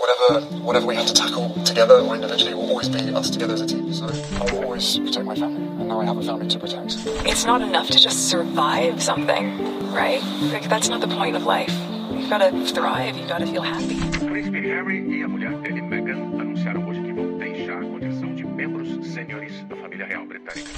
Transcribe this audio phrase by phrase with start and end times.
[0.00, 3.60] whatever whatever we have to tackle together or individually will always be us together as
[3.60, 3.92] a team.
[3.92, 6.96] So I will always protect my family, and now I have a family to protect.
[7.26, 9.58] It's not enough to just survive something,
[9.92, 10.22] right?
[10.52, 11.72] Like that's not the point of life.
[12.12, 13.16] You've got to thrive.
[13.16, 13.96] You've got to feel happy.
[14.22, 18.34] O príncipe Harry e a mulher dele, Meghan, anunciaram hoje que vão deixar a condição
[18.34, 20.70] de membros sêniores da família real britânica.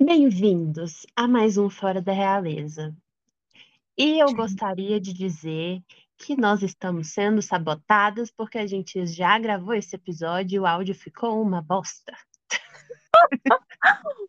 [0.00, 2.94] Bem-vindos a mais um Fora da Realeza.
[3.96, 5.82] E eu gostaria de dizer
[6.18, 10.94] que nós estamos sendo sabotados porque a gente já gravou esse episódio e o áudio
[10.94, 12.12] ficou uma bosta.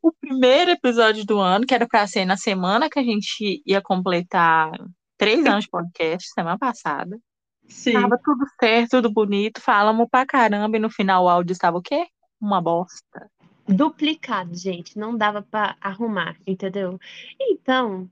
[0.02, 3.82] o primeiro episódio do ano, que era para ser na semana que a gente ia
[3.82, 4.72] completar
[5.18, 7.20] três anos de podcast, semana passada.
[7.68, 7.94] Sim.
[7.94, 11.82] Tava tudo certo, tudo bonito, falamos pra caramba e no final o áudio estava o
[11.82, 12.08] quê?
[12.40, 13.30] Uma bosta.
[13.68, 17.00] Duplicado, gente, não dava para arrumar, entendeu?
[17.40, 18.10] Então,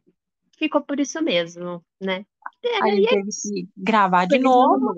[0.58, 2.26] ficou por isso mesmo, né?
[2.82, 4.94] A gente aí, teve que gravar de novo.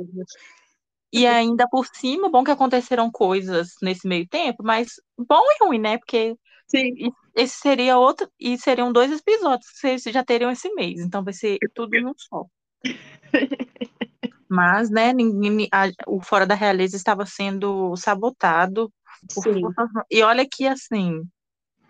[1.11, 5.79] E ainda por cima, bom que aconteceram coisas nesse meio tempo, mas bom e ruim,
[5.79, 5.97] né?
[5.97, 6.35] Porque
[6.67, 7.11] Sim.
[7.35, 11.33] esse seria outro, e seriam dois episódios que vocês já teriam esse mês, então vai
[11.33, 12.45] ser tudo em um só.
[14.47, 18.91] Mas, né, ninguém, a- o Fora da Realeza estava sendo sabotado
[19.33, 19.43] por
[20.09, 21.23] E olha que, assim,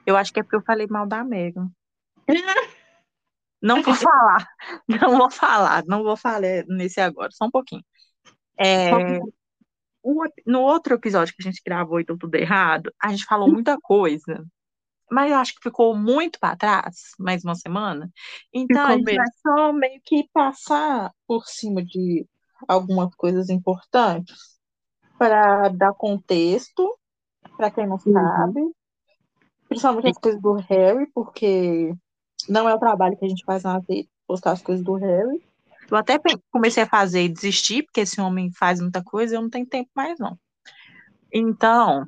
[0.05, 1.69] eu acho que é porque eu falei mal da Megan.
[3.61, 4.47] Não vou falar,
[4.87, 7.83] não vou falar, não vou falar nesse agora, só um pouquinho.
[8.59, 9.19] É,
[10.45, 13.77] no outro episódio que a gente gravou e deu tudo errado, a gente falou muita
[13.79, 14.45] coisa,
[15.11, 18.09] mas eu acho que ficou muito para trás, mais uma semana.
[18.53, 22.27] Então a Ficou gente vai só meio que passar por cima de
[22.67, 24.59] algumas coisas importantes
[25.17, 26.97] para dar contexto
[27.57, 28.13] para quem não Uhum.
[28.13, 28.61] sabe,
[29.67, 31.93] principalmente as coisas do Harry, porque
[32.49, 35.41] não é o trabalho que a gente faz na rede, postar as coisas do Harry.
[35.89, 36.19] Eu até
[36.51, 39.65] comecei a fazer e desisti, porque esse homem faz muita coisa e eu não tenho
[39.65, 40.37] tempo mais, não.
[41.31, 42.05] Então,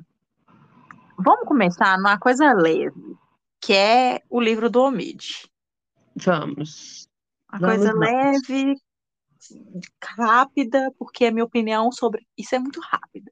[1.18, 3.16] vamos começar numa coisa leve,
[3.60, 5.48] que é o livro do Omid.
[6.16, 7.08] Vamos.
[7.50, 8.00] Uma Vamos coisa lá.
[8.00, 8.74] leve,
[10.16, 12.26] rápida, porque a minha opinião sobre.
[12.36, 13.30] Isso é muito rápida.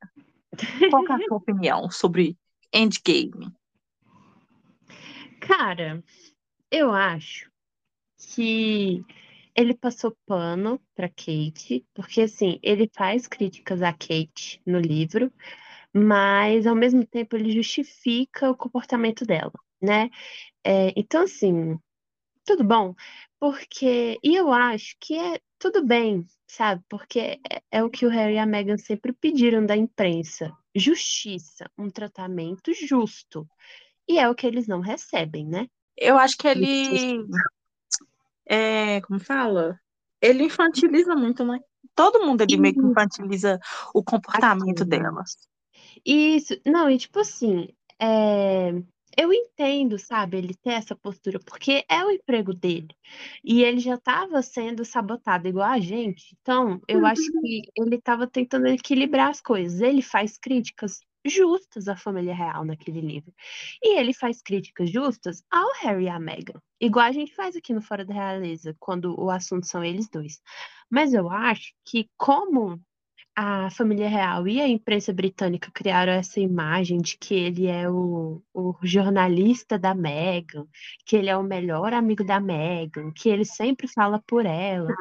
[0.91, 2.37] Qual é a sua opinião sobre
[2.73, 3.53] Endgame?
[5.41, 6.03] Cara,
[6.71, 7.51] eu acho
[8.19, 9.05] que
[9.55, 15.33] ele passou pano pra Kate, porque assim, ele faz críticas a Kate no livro,
[15.93, 20.11] mas ao mesmo tempo ele justifica o comportamento dela, né?
[20.65, 21.79] É, então, assim,
[22.45, 22.95] tudo bom,
[23.39, 24.19] porque.
[24.23, 26.83] E eu acho que é tudo bem, sabe?
[26.89, 31.71] Porque é, é o que o Harry e a Meghan sempre pediram da imprensa: justiça,
[31.79, 33.49] um tratamento justo.
[34.09, 35.69] E é o que eles não recebem, né?
[36.01, 37.25] Eu acho que ele.
[38.47, 39.79] É, como fala?
[40.21, 41.61] Ele infantiliza muito, né?
[41.95, 43.61] Todo mundo ele meio que infantiliza
[43.95, 44.89] o comportamento Aquilo.
[44.89, 45.37] delas.
[46.05, 47.69] Isso, não, e tipo assim,
[48.01, 48.73] é,
[49.17, 52.89] eu entendo, sabe, ele ter essa postura, porque é o emprego dele.
[53.45, 56.37] E ele já estava sendo sabotado igual a gente.
[56.41, 59.81] Então, eu acho que ele estava tentando equilibrar as coisas.
[59.81, 63.33] Ele faz críticas justas à família real naquele livro.
[63.83, 66.61] E ele faz críticas justas ao Harry e à Meghan.
[66.81, 70.41] Igual a gente faz aqui no Fora da Realeza, quando o assunto são eles dois.
[70.89, 72.81] Mas eu acho que como
[73.43, 78.43] a família real e a imprensa britânica criaram essa imagem de que ele é o,
[78.53, 80.67] o jornalista da Meghan,
[81.07, 84.95] que ele é o melhor amigo da Meghan, que ele sempre fala por ela.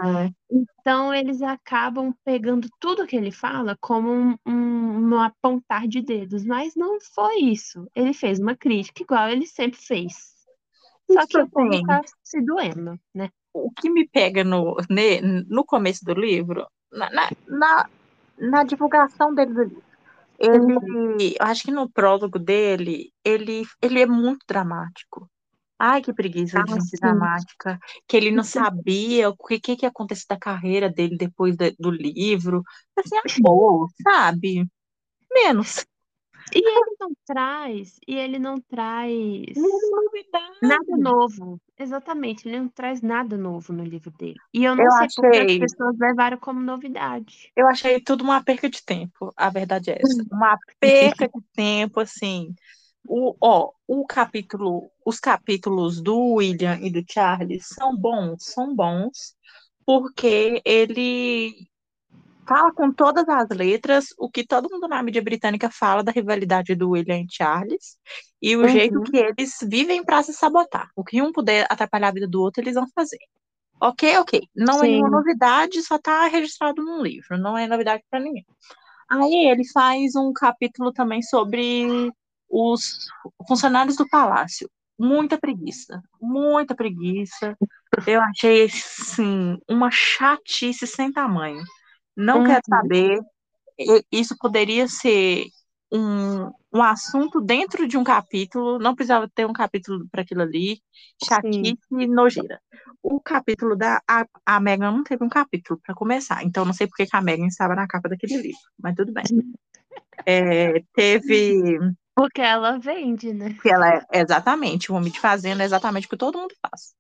[0.49, 6.45] Então eles acabam pegando tudo que ele fala como um, um, um apontar de dedos,
[6.45, 7.89] mas não foi isso.
[7.94, 10.13] Ele fez uma crítica igual ele sempre fez.
[11.11, 13.29] Só que o povo tá se doendo, né?
[13.51, 14.78] o que me pega no,
[15.49, 17.89] no começo do livro, na, na, na,
[18.39, 19.83] na divulgação dele do livro,
[20.39, 25.29] ele, eu acho que no prólogo dele, ele, ele é muito dramático.
[25.79, 26.99] Ai, que preguiça de Ah, gente sim.
[27.01, 31.55] dramática, que ele não sabia o que, que, que ia acontecer da carreira dele depois
[31.57, 32.63] da- do livro.
[32.97, 34.67] Assim, amor, sabe?
[35.34, 35.85] Menos.
[36.53, 40.58] E ele não traz, e ele não traz Novidade.
[40.62, 41.59] nada novo.
[41.78, 44.36] Exatamente, ele não traz nada novo no livro dele.
[44.53, 47.52] E eu não Eu sei porque as achei- pessoas levaram como novidade.
[47.56, 50.24] Eu achei tudo uma perca de tempo, a verdade é essa.
[50.32, 52.53] Uma perca de tempo, assim.
[53.08, 59.36] O, ó, o capítulo, os capítulos do William e do Charles são bons, são bons,
[59.86, 61.68] porque ele
[62.49, 66.73] fala com todas as letras o que todo mundo na mídia britânica fala da rivalidade
[66.73, 67.99] do William e Charles
[68.41, 68.67] e o Uhum.
[68.67, 70.90] jeito que eles vivem para se sabotar.
[70.96, 73.19] O que um puder atrapalhar a vida do outro, eles vão fazer.
[73.79, 74.41] Ok, ok.
[74.55, 75.16] Não é nenhuma Sim.
[75.16, 78.46] novidade, só tá registrado num livro, não é novidade para ninguém.
[79.09, 82.11] Aí ele faz um capítulo também sobre
[82.49, 83.07] os
[83.47, 84.69] funcionários do palácio.
[84.97, 87.55] Muita preguiça, muita preguiça.
[88.05, 91.63] Eu achei, assim, uma chatice sem tamanho.
[92.19, 92.77] Não quero Uhum.
[92.77, 93.19] saber.
[93.79, 95.45] E- Isso poderia ser
[95.91, 100.81] um, um assunto dentro de um capítulo, não precisava ter um capítulo para aquilo ali.
[101.25, 102.61] Chatice e nojeira.
[103.01, 104.01] O capítulo da.
[104.07, 107.21] A, a Megan não teve um capítulo para começar, então não sei por que a
[107.21, 109.23] Megan estava na capa daquele livro, mas tudo bem.
[110.25, 111.77] É, teve.
[112.13, 113.55] Porque ela vende, né?
[113.61, 116.93] Que ela é exatamente, o Homem de Fazenda é exatamente o que todo mundo faz.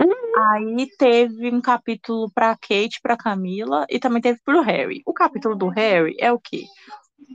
[0.00, 0.42] Uhum.
[0.42, 5.02] Aí teve um capítulo para Kate, para Camila e também teve para o Harry.
[5.06, 6.64] O capítulo do Harry é o quê?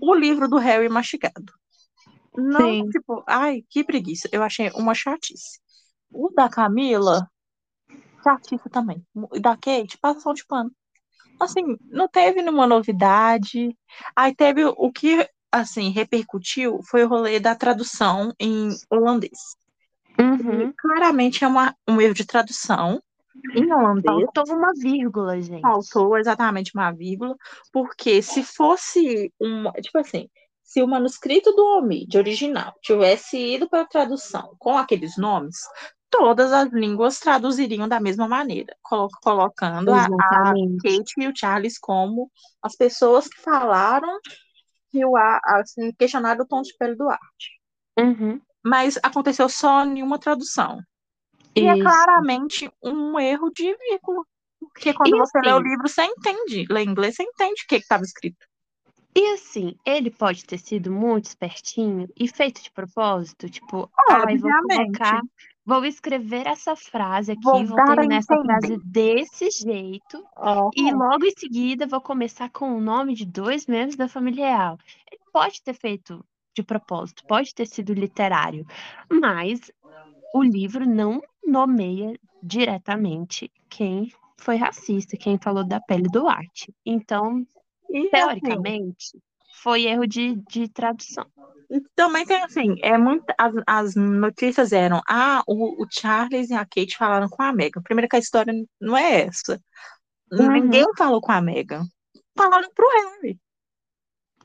[0.01, 1.53] O livro do Harry mastigado.
[2.35, 2.89] Não, Sim.
[2.89, 4.29] tipo, ai, que preguiça.
[4.31, 5.59] Eu achei uma chatice.
[6.11, 7.29] O da Camila,
[8.23, 9.05] chatice também.
[9.13, 10.71] O da Kate, passação de pano.
[11.39, 13.75] Assim, não teve nenhuma novidade.
[14.15, 19.39] Aí teve o que, assim, repercutiu foi o rolê da tradução em holandês.
[20.19, 20.73] Uhum.
[20.77, 23.01] Claramente é uma, um erro de tradução
[23.55, 24.03] em holandês.
[24.05, 25.61] Faltou uma vírgula, gente.
[25.61, 27.35] Faltou exatamente uma vírgula,
[27.71, 30.29] porque se fosse um, tipo assim,
[30.61, 35.57] se o manuscrito do Omid original tivesse ido para a tradução com aqueles nomes,
[36.09, 40.53] todas as línguas traduziriam da mesma maneira, colo- colocando a.
[40.81, 42.31] Kate e o Charles como
[42.61, 44.19] as pessoas que falaram
[44.91, 47.59] que o assim, questionaram o tom de pele do Arte.
[47.97, 48.41] Uhum.
[48.63, 50.79] Mas aconteceu só em uma tradução.
[51.55, 51.83] E é Isso.
[51.83, 54.23] claramente um erro de vírgula.
[54.59, 56.65] Porque quando E você lê o assim- livro, você entende.
[56.69, 58.45] Lê inglês, você entende o que estava escrito.
[59.15, 64.97] E assim, ele pode ter sido muito espertinho e feito de propósito, tipo, vou Obviamente.
[64.99, 65.21] colocar,
[65.65, 71.25] vou escrever essa frase aqui, Vou vou terminar essa frase desse jeito, Ó, e logo
[71.25, 74.77] em seguida vou começar com o nome de dois membros da família real.
[75.11, 76.23] Ele pode ter feito
[76.59, 78.65] de propósito, pode ter sido literário,
[79.09, 79.71] mas
[80.33, 86.73] o livro não nomeia diretamente quem foi racista, quem falou da pele do arte.
[86.85, 87.45] Então,
[87.89, 89.19] E assim, teoricamente,
[89.61, 91.25] foi erro de, de tradução.
[91.95, 96.65] também tem assim, é muito, as, as notícias eram, ah, o, o Charles e a
[96.65, 97.81] Kate falaram com a Megan.
[97.81, 99.61] Primeiro que a história não é essa.
[100.31, 100.51] Uhum.
[100.51, 101.83] Ninguém falou com a Megan.
[102.37, 103.39] Falaram pro Harry.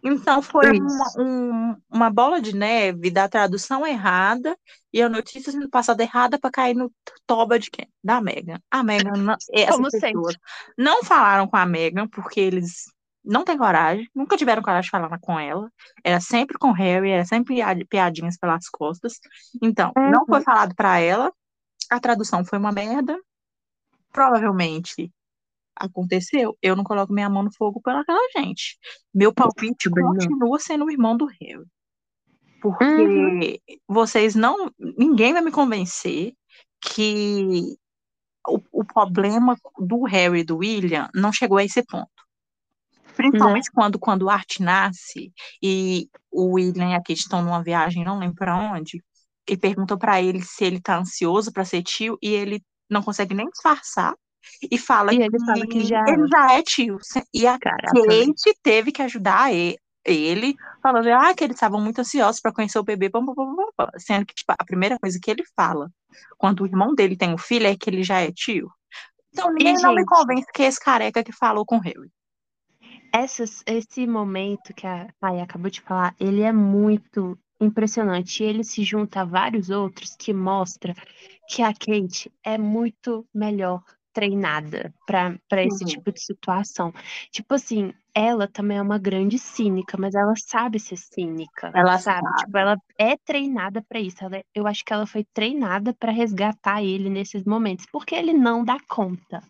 [0.05, 1.21] Então foi uma, Isso.
[1.21, 4.55] um- uma bola de neve da tradução errada
[4.93, 6.93] e a notícia sendo passada errada para cair no
[7.27, 7.89] toba de quem?
[8.03, 8.61] Da Megan.
[8.71, 10.37] A Megan, não, essas Como pessoas
[10.77, 12.85] não falaram com a Megan porque eles
[13.25, 15.71] não têm coragem, nunca tiveram coragem de falar com ela.
[16.05, 19.15] Era sempre com Harry, era sempre piad- piadinhas pelas costas.
[19.63, 20.27] Então, não Uhum.
[20.29, 21.33] foi falado para ela.
[21.91, 23.19] A tradução foi uma merda.
[24.13, 25.11] Provavelmente
[25.77, 26.57] aconteceu.
[26.63, 28.79] Eu não coloco minha mão no fogo pelaquela gente.
[29.13, 31.65] Meu palpite continua sendo o irmão do Harry.
[32.61, 33.77] Porque Uhum.
[33.87, 34.71] vocês não.
[34.79, 36.33] Ninguém vai me convencer
[36.81, 37.77] que
[38.49, 42.09] o, o problema do Harry e do William não chegou a esse ponto.
[43.15, 45.33] Principalmente quando, quando o Art nasce
[45.63, 49.03] e o William e a Kate estão numa viagem, não lembro para onde,
[49.49, 53.35] e perguntam para ele se ele tá ansioso para ser tio e ele não consegue
[53.35, 54.15] nem disfarçar
[54.71, 56.99] e fala E ele fala que já ele já é tio.
[57.33, 57.93] E a Caraca.
[57.93, 59.77] Kate teve que ajudar e-
[60.07, 63.57] ele, falando ah, que eles estavam muito ansiosos para conhecer o bebê, pam, pam, pam,
[63.57, 63.91] pam, pam.
[63.99, 65.91] sendo que tipo, a primeira coisa que ele fala
[66.37, 68.71] quando o irmão dele tem um filho é que ele já é tio.
[69.33, 71.81] Então E, ninguém não me gente, convence que é esse careca que falou com o
[71.81, 72.11] Harry.
[73.13, 78.43] essas, esse momento que a Rai acabou de falar, ele é muito impressionante.
[78.43, 80.95] E ele se junta a vários outros que mostra
[81.49, 83.83] que a Kate é muito melhor
[84.15, 85.87] treinada para esse Sim.
[85.87, 86.93] tipo de situação.
[87.33, 92.33] Tipo assim, ela também é uma grande cínica, mas ela sabe ser cínica, Ela sabe?
[92.33, 92.33] sabe.
[92.35, 94.25] Tipo, ela é treinada para isso.
[94.25, 98.33] Ela, é- eu acho que ela foi treinada para resgatar ele nesses momentos, porque ele
[98.33, 99.43] não dá conta.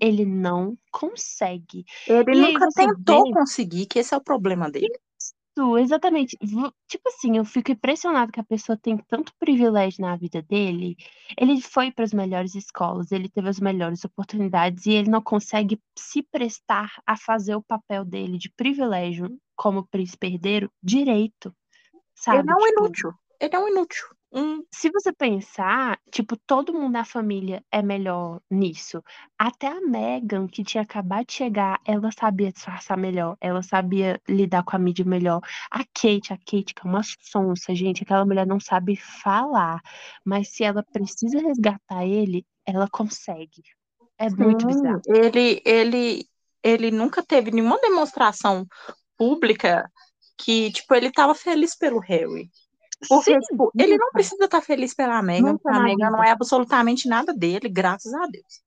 [0.00, 1.84] Ele não consegue.
[2.06, 4.98] Ele E nunca tentou vê conseguir, que esse é o problema dele.
[5.78, 6.36] Exatamente.
[6.88, 10.96] Tipo assim, eu fico impressionado que a pessoa tem tanto privilégio na vida dele.
[11.38, 15.80] Ele foi para as melhores escolas, ele teve as melhores oportunidades e ele não consegue
[15.98, 21.54] se prestar a fazer o papel dele de privilégio como príncipe herdeiro direito,
[22.30, 22.50] Ele sabe?
[22.50, 23.12] é um Tipo, inútil.
[23.40, 24.06] Ele é um inútil.
[24.34, 29.02] Um, se você pensar, tipo, todo mundo na família é melhor nisso.
[29.38, 34.62] Até a Megan, que tinha acabado de chegar, ela sabia disfarçar melhor, ela sabia lidar
[34.62, 35.42] com a mídia melhor.
[35.70, 39.82] A Kate, a Kate, que é uma sonsa, gente, aquela mulher não sabe falar,
[40.24, 43.62] mas se ela precisa resgatar ele, ela consegue.
[44.16, 45.02] É muito Sim, bizarro.
[45.08, 46.26] ele, ele,
[46.62, 48.66] ele nunca teve nenhuma demonstração
[49.18, 49.90] pública
[50.38, 52.50] que, tipo, ele tava feliz pelo Harry.
[53.08, 56.22] Porque, Sim, tipo, ele não precisa estar feliz pela Nunca porque a na Meghan não
[56.22, 58.62] é absolutamente nada dele, graças a Deus.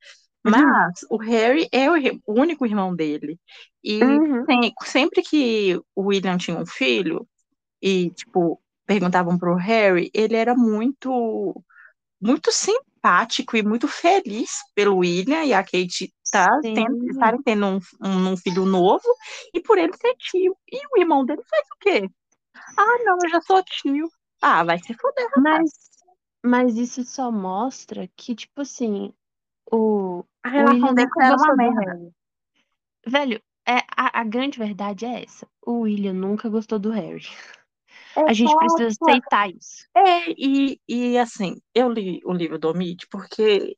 [0.45, 0.51] Uhum.
[0.51, 1.95] Mas o Harry é o,
[2.27, 3.39] único irmão dele.
[3.83, 4.45] E Uhum.
[4.45, 7.27] tem- sempre que o William tinha um filho,
[7.81, 11.63] e, tipo, perguntavam pro Harry, ele era muito,
[12.21, 17.79] muito simpático e muito feliz pelo William e a Kate tá tendo, estarem tendo um,
[18.03, 19.05] um, um filho novo
[19.53, 20.55] e por ele ser tio.
[20.71, 22.09] E o irmão dele faz o quê?
[22.77, 24.09] Ah, não, eu já sou tio.
[24.41, 25.65] Ah, vai se foder, rapaz.
[25.65, 25.71] Mas,
[26.43, 29.13] mas isso só mostra que, tipo assim,
[29.71, 32.13] o, A relação deles nunca era uma merda.
[33.07, 35.47] Velho, é, a, a grande verdade é essa.
[35.65, 37.25] O William nunca gostou do Harry.
[38.17, 39.85] É A gente só, precisa aceitar isso.
[39.95, 43.77] É, e, e assim, eu li o livro do Omid porque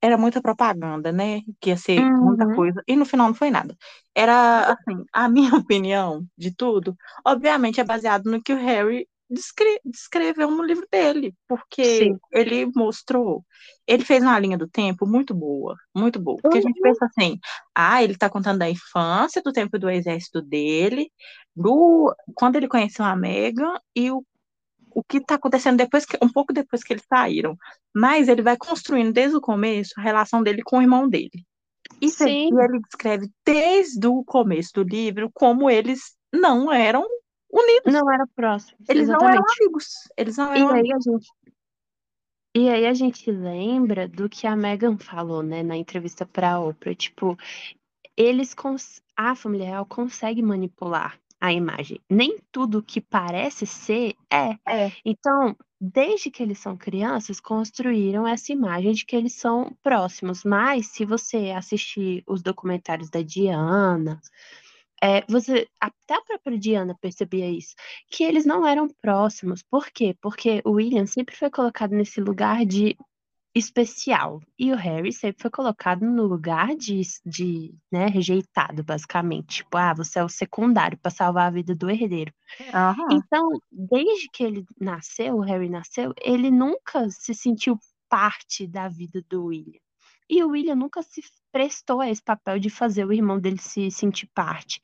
[0.00, 1.40] era muita propaganda, né?
[1.60, 2.54] Que ia ser muita Uhum.
[2.54, 3.76] coisa, e no final não foi nada.
[4.14, 6.96] Era, assim, a minha opinião de tudo,
[7.26, 12.18] obviamente é baseado no que o Harry descre- descreveu no livro dele, porque Sim.
[12.32, 13.44] ele mostrou,
[13.86, 16.82] ele fez uma linha do tempo muito boa, muito boa, porque a gente Uhum.
[16.82, 17.38] pensa assim,
[17.74, 21.10] ah, ele tá contando da infância, do tempo do exército dele,
[21.54, 24.24] do quando ele conheceu a Meghan e o
[24.90, 27.56] o que está acontecendo depois que, um pouco depois que eles saíram.
[27.94, 31.44] Mas ele vai construindo desde o começo a relação dele com o irmão dele.
[32.00, 32.48] E, Sim.
[32.50, 37.04] e ele descreve desde o começo do livro como eles não eram
[37.52, 37.92] unidos.
[37.92, 38.78] Não era próximo.
[38.88, 39.62] Eles não eram Exatamente.
[39.62, 39.86] amigos.
[40.16, 40.92] Eles não E eram aí amigos.
[40.92, 41.28] a gente.
[42.54, 46.94] E aí a gente lembra do que a Meghan falou, né, na entrevista pra Oprah.
[46.94, 47.36] Tipo,
[48.16, 49.02] eles cons...
[49.16, 52.00] a família real consegue manipular a imagem.
[52.10, 54.58] Nem tudo que parece ser é.
[54.68, 54.92] É.
[55.04, 60.42] Então, desde que eles são crianças, construíram essa imagem de que eles são próximos.
[60.44, 64.20] Mas se você assistir os documentários da Diana,
[65.02, 67.74] é, você até a própria Diana percebia isso,
[68.10, 69.62] que eles não eram próximos.
[69.62, 70.16] Por quê?
[70.20, 72.96] Porque o William sempre foi colocado nesse lugar de
[73.54, 79.58] especial e o Harry sempre foi colocado no lugar de, de né, rejeitado, basicamente.
[79.58, 82.32] Tipo, ah, você é o secundário para salvar a vida do herdeiro.
[82.72, 83.06] Aham.
[83.10, 87.78] Então, desde que ele nasceu, o Harry nasceu, ele nunca se sentiu
[88.08, 89.80] parte da vida do William.
[90.30, 94.26] E o William nunca se prestou esse papel de fazer o irmão dele se sentir
[94.34, 94.80] parte.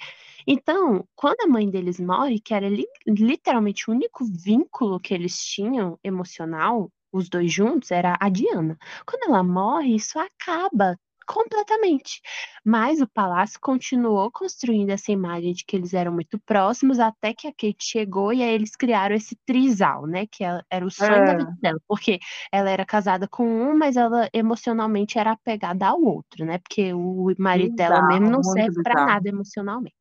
[0.46, 5.38] Então, quando a mãe deles morre, que era li- literalmente o único vínculo que eles
[5.38, 8.76] tinham emocional, os dois juntos, era a Diana.
[9.06, 12.20] Quando ela morre, isso acaba completamente.
[12.64, 17.46] Mas o palácio continuou construindo essa imagem de que eles eram muito próximos, até que
[17.48, 20.26] a Kate chegou e aí eles criaram esse trisal, né?
[20.30, 21.36] Que ela- era o sonho da É.
[21.36, 22.18] vida dela, porque
[22.52, 26.58] ela era casada com um, mas ela emocionalmente era apegada ao outro, né?
[26.58, 29.06] Porque o marido dela mesmo não serve bizarro.
[29.06, 29.94] nada emocionalmente.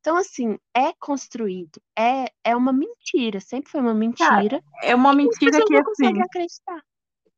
[0.00, 5.62] Então, assim, é construído, é, é uma mentira, sempre foi uma mentira, É uma mentira
[5.64, 6.82] que, assim, acreditar.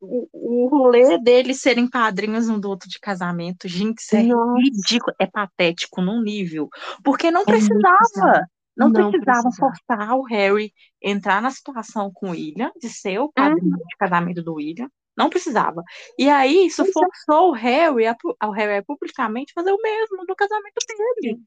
[0.00, 4.58] O, o rolê deles serem padrinhos um do outro de casamento, gente, isso é Nossa.
[4.60, 6.68] ridículo, é patético num nível.
[7.04, 8.46] Porque não É precisava.
[8.76, 9.50] Não, Não precisava.
[9.52, 10.72] forçar o Harry
[11.02, 14.88] entrar na situação com o William, de ser o padrinho de casamento do William.
[15.16, 15.82] Não precisava.
[16.18, 16.92] E aí, isso é.
[16.92, 20.74] forçou o Harry a, ao Harry a publicamente fazer o mesmo no casamento
[21.22, 21.40] dele.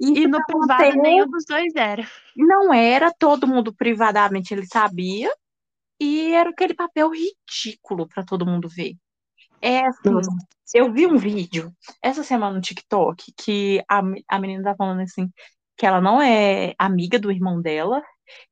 [0.00, 2.06] E Isso no pra privado nenhum dos dois era.
[2.36, 5.30] não era, todo mundo privadamente ele sabia,
[6.00, 8.96] e era aquele papel ridículo para todo mundo ver.
[9.60, 10.10] É assim,
[10.74, 11.72] eu vi um vídeo
[12.02, 15.30] essa semana no TikTok que a, a menina tá falando assim
[15.76, 18.02] que ela não é amiga do irmão dela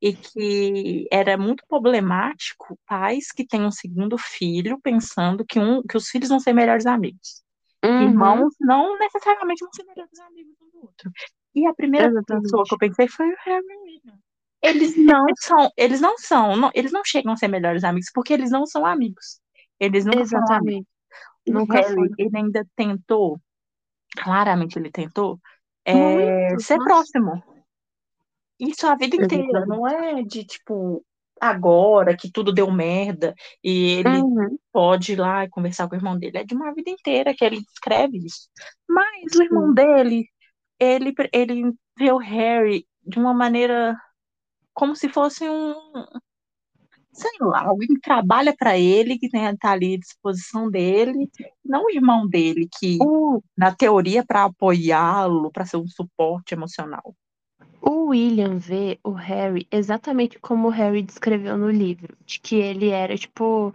[0.00, 5.96] e que era muito problemático pais que têm um segundo filho pensando que, um, que
[5.96, 7.42] os filhos vão ser melhores amigos.
[7.84, 8.02] Uhum.
[8.02, 11.10] irmãos não necessariamente vão ser melhores amigos um do outro.
[11.54, 12.44] E a primeira Exatamente.
[12.44, 14.18] pessoa que eu pensei foi o Harry e o William.
[14.64, 18.33] Eles não são, eles não são, não- eles não chegam a ser melhores amigos porque
[18.33, 19.40] eles não são amigos.
[19.78, 20.75] Eles nunca foram amigos.
[20.80, 20.88] Exatamente.
[21.47, 23.40] O Nunca Harry, ele ainda tentou,
[24.16, 25.38] claramente ele tentou,
[25.85, 26.85] é, Muito, ser nossa.
[26.85, 27.42] próximo.
[28.59, 29.68] Isso a vida inteira, Exatamente.
[29.68, 31.04] não é de tipo
[31.40, 34.59] agora que tudo deu merda e ele Uhum.
[34.73, 36.38] pode ir lá e conversar com o irmão dele.
[36.38, 38.49] É de uma vida inteira que ele descreve isso.
[38.88, 40.26] Mas o irmão dele,
[40.78, 43.97] ele, ele vê o Harry de uma maneira
[44.75, 45.75] como se fosse um,
[47.12, 51.31] sei lá, alguém que trabalha para ele, que né, tá ali à disposição dele,
[51.64, 57.14] não o irmão dele, que O, na teoria para apoiá-lo, para ser um suporte emocional.
[57.81, 62.88] o William vê o Harry exatamente como o Harry descreveu no livro, de que ele
[62.88, 63.73] era tipo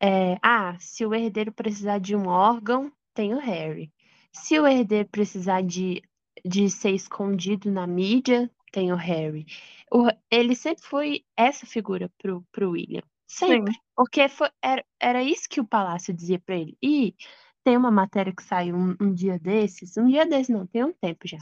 [0.00, 3.92] é, ah, se o herdeiro precisar de um órgão, tem o Harry.
[4.32, 6.02] Se o herdeiro precisar de,
[6.44, 9.46] de ser escondido na mídia, tem o Harry.
[9.92, 13.02] O- ele sempre foi essa figura pro, pro William.
[13.26, 13.74] Sempre.
[13.96, 16.76] Porque foi, era, era isso que o palácio dizia pra ele.
[16.82, 17.14] E
[17.64, 20.92] tem uma matéria que saiu um, um dia desses, um dia desses não, tem um
[20.92, 21.38] tempo já,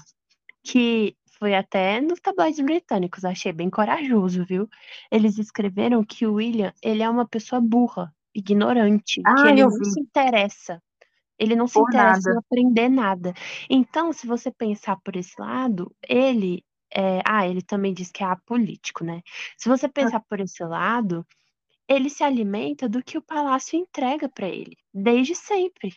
[0.64, 4.68] que foi até nos tabloides britânicos, achei bem corajoso, viu?
[5.10, 9.70] Eles escreveram que o William, ele é uma pessoa burra, ignorante, que Ah, ele eu
[9.70, 9.84] não vi.
[9.84, 10.82] se interessa.
[11.38, 12.38] Ele não se Por interessa em nada.
[12.38, 13.32] aprender nada.
[13.70, 18.26] Então, se você pensar por esse lado, ele é, ah, ele também diz que é
[18.26, 19.22] apolítico, né?
[19.56, 21.26] Se você pensar por esse lado,
[21.88, 25.92] ele se alimenta do que o palácio entrega para ele, desde sempre.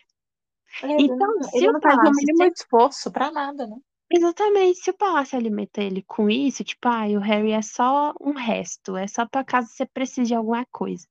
[0.81, 3.77] Ele Então, se ele o não faz o palácio mínimo sempre esforço pra nada, né?
[4.11, 8.33] Exatamente, se o palácio alimenta ele com isso, tipo, ah, o Harry é só um
[8.33, 11.07] resto, é só para caso você precise de alguma coisa.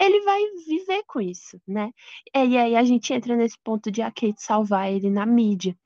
[0.00, 1.90] Ele vai viver com isso, né?
[2.34, 5.76] E aí a gente entra nesse ponto de a Kate salvar ele na mídia.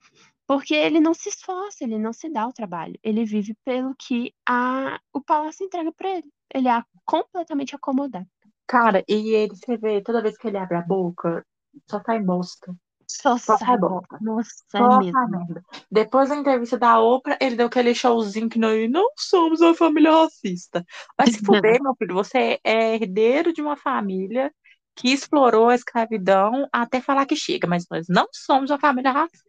[0.48, 2.98] Porque ele não se esforça, ele não se dá o trabalho.
[3.02, 6.32] Ele vive pelo que a, o palácio entrega para ele.
[6.54, 8.26] Ele é completamente acomodado.
[8.66, 11.44] Cara, e ele, você vê, toda vez que ele abre a boca,
[11.86, 12.74] só sai bosta.
[13.06, 14.18] Só Só sai sai bosta.
[14.22, 15.28] Nossa, é Só mesmo.
[15.28, 15.62] merda.
[15.90, 20.12] Depois da entrevista da Oprah, ele deu aquele showzinho que nós não somos uma família
[20.12, 20.84] racista.
[21.16, 22.14] Vai se fuder, meu filho.
[22.14, 24.50] Você é herdeiro de uma família
[24.96, 29.47] que explorou a escravidão até falar que chega, mas nós não somos uma família racista.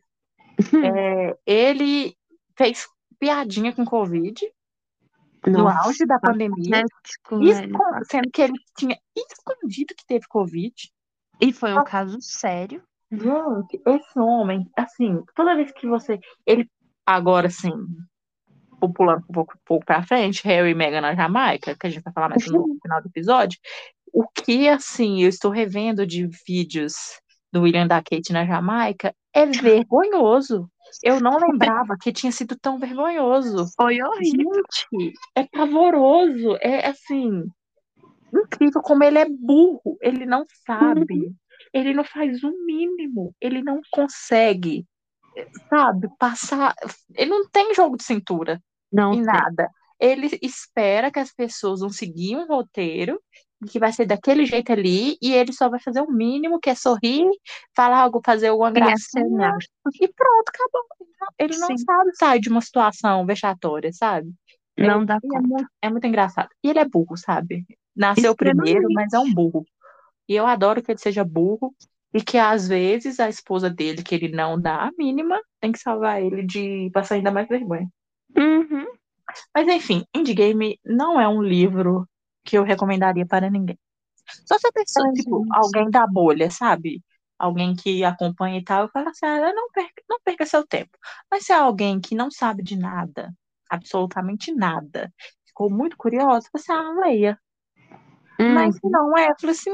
[0.84, 2.16] É, ele
[2.58, 2.88] fez
[3.20, 4.52] piadinha com Covid
[5.48, 6.84] no Nossa, auge da pandemia,
[8.04, 10.74] sendo que ele tinha escondido que teve Covid.
[11.40, 12.84] E foi um caso sério.
[13.12, 16.20] Gente, esse homem, assim, toda vez que você.
[16.46, 16.70] Ele,
[17.06, 17.72] agora, assim,
[18.94, 22.14] pulando um pouco, pouco pra frente, Harry e Meghan na Jamaica, que a gente vai
[22.14, 23.58] falar mais no final do episódio.
[24.12, 27.20] O que, assim, eu estou revendo de vídeos
[27.52, 30.70] do William da Kate na Jamaica é vergonhoso.
[31.04, 33.68] Eu não lembrava que tinha sido tão vergonhoso.
[33.76, 34.54] Foi horrível.
[34.54, 36.58] Gente, é pavoroso.
[36.62, 37.46] É assim,
[38.34, 39.98] incrível como ele é burro.
[40.02, 41.32] Ele não sabe.
[41.74, 43.36] Ele não faz o mínimo.
[43.40, 44.86] Ele não consegue,
[45.70, 46.74] sabe, passar.
[47.16, 49.70] Ele não tem jogo de cintura Não em nada.
[50.00, 53.22] Ele espera que as pessoas vão seguir um roteiro
[53.70, 56.76] que vai ser daquele jeito ali e ele só vai fazer o mínimo, que é
[56.76, 57.28] sorrir,
[57.76, 59.54] falar algo, fazer alguma E gracinha
[60.02, 60.82] e pronto, acabou.
[61.38, 61.78] Ele não Sim.
[61.78, 64.32] sabe sair de uma situação vexatória, sabe?
[64.78, 65.48] Não dá E é conta.
[65.48, 66.48] muito, é muito engraçado.
[66.64, 67.66] E ele é burro, sabe?
[67.96, 69.66] Nasceu primeiro, mas é um burro.
[70.28, 71.76] E eu adoro que ele seja burro
[72.14, 75.80] e que às vezes a esposa dele, que ele não dá a mínima, tem que
[75.80, 77.88] salvar ele de passar ainda mais vergonha.
[78.38, 78.99] Uhum.
[79.54, 82.08] Mas enfim, Endgame não é um livro
[82.44, 83.78] que eu recomendaria para ninguém.
[84.46, 85.56] Só se a pessoa, Ai, tipo, gente.
[85.56, 87.04] alguém da bolha, sabe?
[87.38, 90.98] Alguém que acompanha e tal, eu falo assim, ah, não perca, não perca seu tempo.
[91.32, 93.34] Mas se é alguém que não sabe de nada,
[93.70, 95.12] absolutamente nada,
[95.46, 97.40] ficou muito curioso, você, ah, leia.
[98.40, 98.92] Mas se Uhum.
[98.92, 99.72] não é, eu falo assim,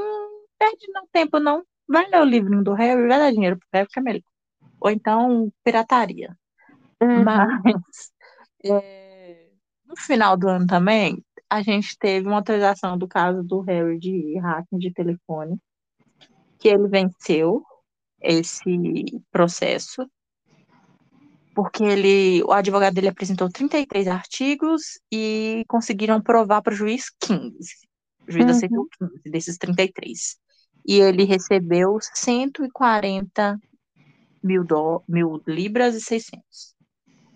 [0.58, 1.64] perde não tempo não.
[1.88, 4.22] Vai ler o livrinho do Harry, vai dar dinheiro pro Harry, que é melhor.
[4.80, 6.36] Ou então, pirataria.
[7.02, 7.24] Uhum.
[7.24, 8.12] Mas
[8.66, 9.05] é,
[9.96, 14.38] no final do ano também, a gente teve uma atualização do caso do Harry de
[14.40, 15.58] hacking de telefone,
[16.60, 17.64] que ele venceu
[18.22, 20.06] esse processo,
[21.54, 27.54] porque ele, o advogado dele apresentou 33 artigos e conseguiram provar para o juiz 15.
[28.28, 28.52] O juiz Uhum.
[28.52, 30.38] aceitou 15 desses 33.
[30.86, 33.58] E ele recebeu 140
[34.44, 36.76] mil, dó, mil libras e 600.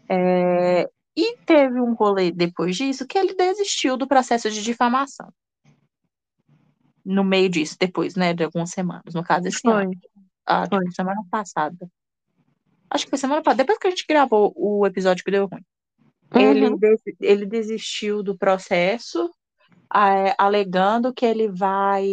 [0.09, 0.89] É,
[1.21, 5.31] e teve um rolê depois disso que ele desistiu do processo de difamação.
[7.03, 9.13] No meio disso, depois, né, de algumas semanas.
[9.13, 9.83] No caso, esse Foi.
[9.83, 9.91] ano.
[10.45, 10.91] Ah, tipo, Foi.
[10.91, 11.89] semana passada.
[12.89, 15.63] Acho que foi semana passada, depois que a gente gravou o episódio que deu ruim.
[16.33, 16.77] Ele, Uhum.
[16.77, 19.29] des- ele desistiu do processo,
[19.89, 22.07] ah, alegando que ele vai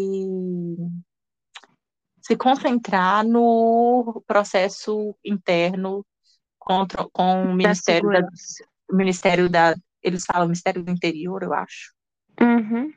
[2.22, 6.04] se concentrar no processo interno
[6.58, 8.64] contra, com o Da Ministério da, segurança.
[8.90, 11.92] O Ministério da, eles falam Ministério do Interior, eu acho,
[12.40, 12.92] Uhum.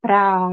[0.00, 0.48] para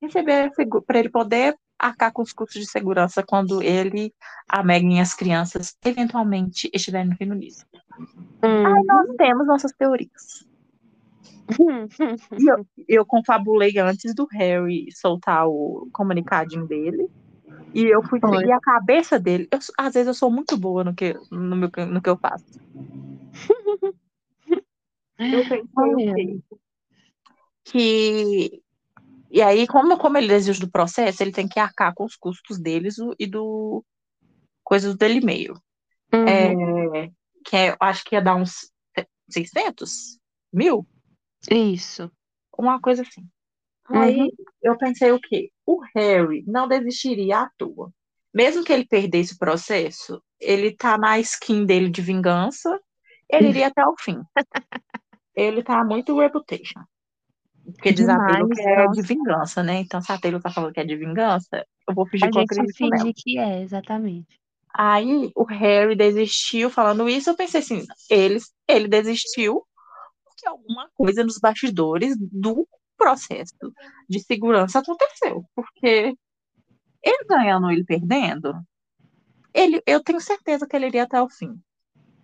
[0.00, 0.50] receber,
[0.86, 4.12] para ele poder arcar com os custos de segurança quando ele,
[4.48, 7.56] a Meghan e as crianças eventualmente estiverem no Reino Unido.
[8.42, 8.84] Aí Uhum.
[8.86, 10.46] nós temos nossas teorias.
[12.32, 17.08] Eu, eu confabulei antes do Harry soltar o comunicadinho dele.
[17.74, 19.48] E eu fui seguir a cabeça dele.
[19.50, 22.44] Eu, às vezes eu sou muito boa no que, no, meu, no que eu faço.
[25.18, 26.40] Eu pensei o quê?
[27.64, 28.62] Que
[29.30, 32.58] E aí, como, como ele desiste do processo, ele tem que arcar com os custos
[32.58, 33.84] deles e do
[34.64, 35.54] coisas dele meio.
[36.12, 37.12] É, Uhum.
[37.44, 38.70] que é, acho que ia dar uns
[39.28, 40.18] 600
[40.50, 40.86] mil,
[41.50, 42.10] Isso.
[42.56, 43.28] uma coisa assim.
[43.90, 44.00] Uhum.
[44.00, 45.50] Aí eu pensei o quê?
[45.66, 47.92] O Harry não desistiria à toa.
[48.34, 52.78] Mesmo que ele perdesse o processo, ele tá na skin dele de vingança,
[53.30, 54.22] ele iria até o fim.
[55.38, 56.82] Ele tá muito reputation.
[57.64, 59.00] Porque diz a Taylor que é nossa.
[59.00, 59.80] de vingança, né?
[59.80, 62.38] Então, se a Taylor tá falando que é de vingança, eu vou fingir A que
[62.38, 62.96] eu acredito nela.
[62.96, 64.40] finge que é, exatamente.
[64.74, 67.30] Aí o Harry desistiu falando isso.
[67.30, 69.62] Eu pensei assim, ele, ele desistiu
[70.24, 73.54] porque alguma coisa nos bastidores do processo
[74.08, 75.44] de segurança aconteceu.
[75.54, 76.14] Porque
[77.02, 78.54] ele ganhando ele perdendo,
[79.52, 81.60] ele, eu tenho certeza que ele iria até o fim.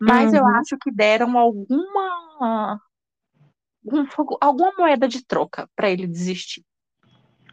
[0.01, 0.57] Mas eu Uhum.
[0.57, 2.81] acho que deram alguma
[3.85, 6.65] um fogo- alguma moeda de troca para ele desistir.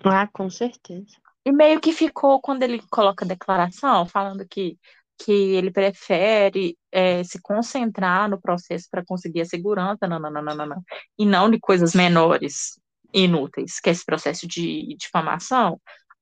[0.03, 1.17] Ah, com certeza.
[1.45, 4.77] E meio que ficou quando ele coloca a declaração falando que,
[5.17, 10.41] que ele prefere é, se concentrar no processo para conseguir a segurança, não, não, não,
[10.41, 10.83] não, não, não,
[11.17, 12.79] e não de coisas menores,
[13.13, 15.79] inúteis, que é esse processo de difamação.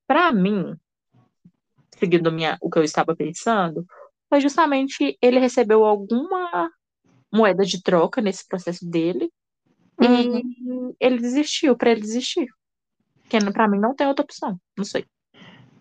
[0.08, 0.76] Para mim,
[1.98, 3.86] seguindo minha, o que eu estava pensando,
[4.30, 6.72] foi justamente ele recebeu alguma
[7.32, 9.32] moeda de troca nesse processo dele
[10.02, 10.40] Uhum.
[10.40, 12.48] e ele desistiu, para ele desistir.
[13.22, 15.06] Porque para mim não tem outra opção, não sei.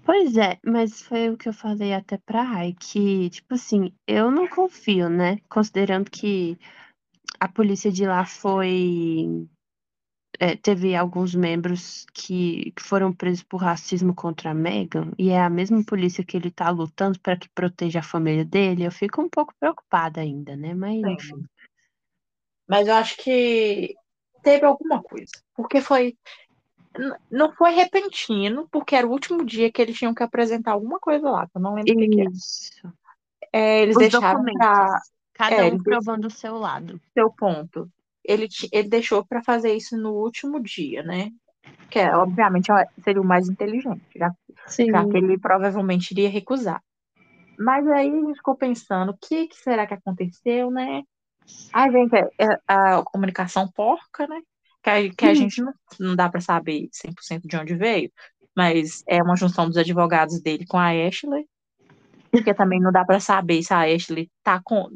[0.04, 4.30] Pois é, mas foi o que eu falei até pra Rai, que, tipo assim, eu
[4.30, 5.38] não confio, né?
[5.48, 6.58] Considerando que
[7.38, 9.46] a polícia de lá foi.
[10.40, 15.40] é, teve alguns membros que, que foram presos por racismo contra a Meghan, e é
[15.40, 19.20] a mesma polícia que ele tá lutando para que proteja a família dele, eu fico
[19.20, 20.74] um pouco preocupada ainda, né?
[20.74, 21.44] Mas, enfim.
[22.68, 23.94] Mas eu acho que
[24.42, 25.32] teve alguma coisa.
[25.54, 26.16] Porque foi.
[27.30, 31.30] Não foi repentino, porque era o último dia que eles tinham que apresentar alguma coisa
[31.30, 32.30] lá, que eu não lembro o que que era.
[32.30, 32.92] Isso.
[33.52, 35.00] É, eles Os deixaram para
[35.38, 37.00] Cada é, um provando o seu lado.
[37.14, 37.88] seu ponto.
[38.24, 41.30] Ele, ele deixou para fazer isso no último dia, né?
[41.88, 42.66] Que é, obviamente
[43.04, 44.34] seria o mais inteligente, já,
[44.66, 46.82] já que ele provavelmente iria recusar.
[47.56, 51.04] Mas aí a gente ficou pensando, o que, que será que aconteceu, né?
[51.72, 54.40] Aí vem que é- é a comunicação porca, né?
[54.82, 55.34] Que a, que a Hum.
[55.34, 58.10] gente não, não dá para saber 100% de onde veio,
[58.56, 61.46] mas é uma junção dos advogados dele com a Ashley,
[62.30, 64.88] porque também não dá para saber se a Ashley tá com,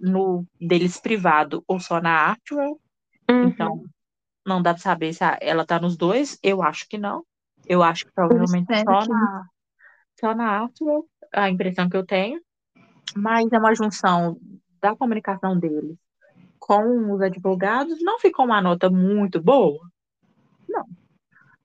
[0.00, 2.80] no deles privado ou só na Artwell,
[3.30, 3.44] Uhum.
[3.44, 3.84] então
[4.46, 7.24] não dá para saber se ela tá nos dois, eu acho que não.
[7.66, 9.44] Eu acho que provavelmente espero só que na,
[10.20, 12.40] só na Artwell, a impressão que eu tenho,
[13.16, 14.36] mas é uma junção
[14.82, 15.96] da comunicação deles
[16.58, 19.80] com os advogados, não ficou uma nota muito boa,
[20.68, 20.86] não.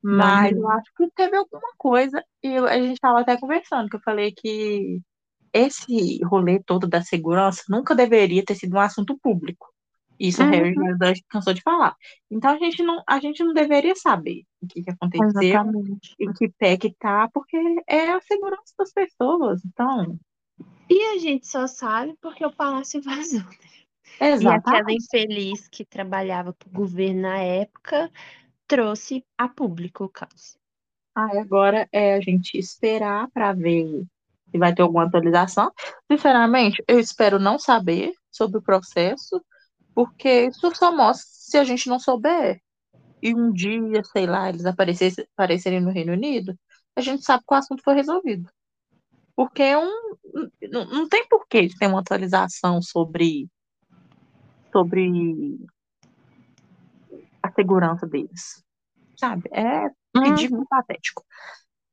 [0.02, 0.72] Mas eu Não.
[0.72, 4.32] acho que teve alguma coisa, e eu- a gente estava até conversando, que eu falei
[4.32, 5.02] que
[5.54, 9.68] esse rolê todo da segurança nunca deveria ter sido um assunto público.
[10.20, 10.98] Isso o Harry Uhum.
[11.30, 11.96] cansou de falar.
[12.30, 16.16] Então a gente não, a gente não deveria saber o que, que aconteceu, Exatamente.
[16.20, 17.56] em que pé que tá, porque
[17.88, 19.64] é a segurança das pessoas.
[19.64, 20.18] Então,
[20.90, 23.44] E a gente só sabe porque o palácio vazou.
[24.20, 24.68] E exatamente.
[24.68, 28.12] aquela infeliz que trabalhava para o governo na época
[28.68, 30.58] trouxe a público o caos.
[31.16, 34.06] Aí agora é a gente esperar para ver
[34.52, 35.72] se vai ter alguma atualização.
[36.12, 39.44] Sinceramente, eu espero não saber sobre o processo,
[39.94, 42.62] porque isso só mostra se a gente não souber.
[43.22, 46.56] E um dia, sei lá, eles aparecerem no Reino Unido,
[46.96, 48.48] a gente sabe que o assunto foi resolvido.
[49.38, 50.18] Porque é um,
[50.72, 53.48] não, não tem porquê de ter uma atualização sobre,
[54.72, 55.60] sobre
[57.44, 58.64] a segurança deles.
[59.16, 59.48] Sabe?
[59.54, 61.24] É ridículo e patético.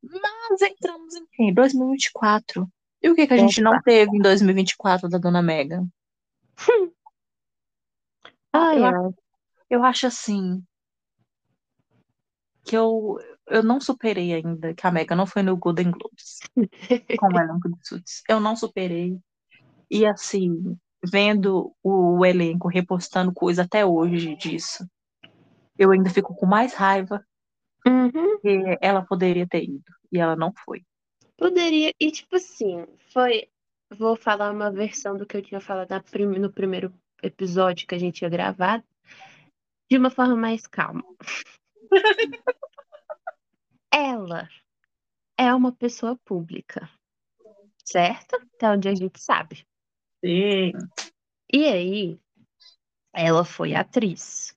[0.03, 1.53] Mas entramos em quê?
[1.53, 2.67] 2024.
[3.03, 5.87] E o que, que a gente não teve em 2024 da Dona Megan?
[8.51, 9.15] Ah, Ai, eu, ai.
[9.69, 10.65] eu acho assim
[12.65, 16.41] que eu, eu não superei ainda que a Megan não foi no Golden Globes
[17.19, 18.23] com o elenco de Suits.
[18.29, 19.19] Eu não superei.
[19.91, 24.87] E assim, vendo o elenco repostando coisa até hoje disso,
[25.79, 27.25] eu ainda fico com mais raiva
[27.87, 28.41] Uhum.
[28.41, 29.85] que ela poderia ter ido.
[30.11, 30.83] E ela não foi.
[31.37, 31.93] Poderia.
[32.01, 33.49] E tipo assim, foi.
[33.99, 37.99] Vou falar uma versão do que eu tinha falado prim- no primeiro episódio que a
[37.99, 38.83] gente tinha gravado,
[39.91, 41.05] de uma forma mais calma.
[43.97, 44.49] Ela
[45.39, 46.91] é uma pessoa pública,
[47.85, 48.35] certo?
[48.35, 49.65] Até onde a gente sabe.
[50.25, 50.73] Sim.
[51.53, 52.21] E aí,
[53.13, 54.53] ela foi atriz.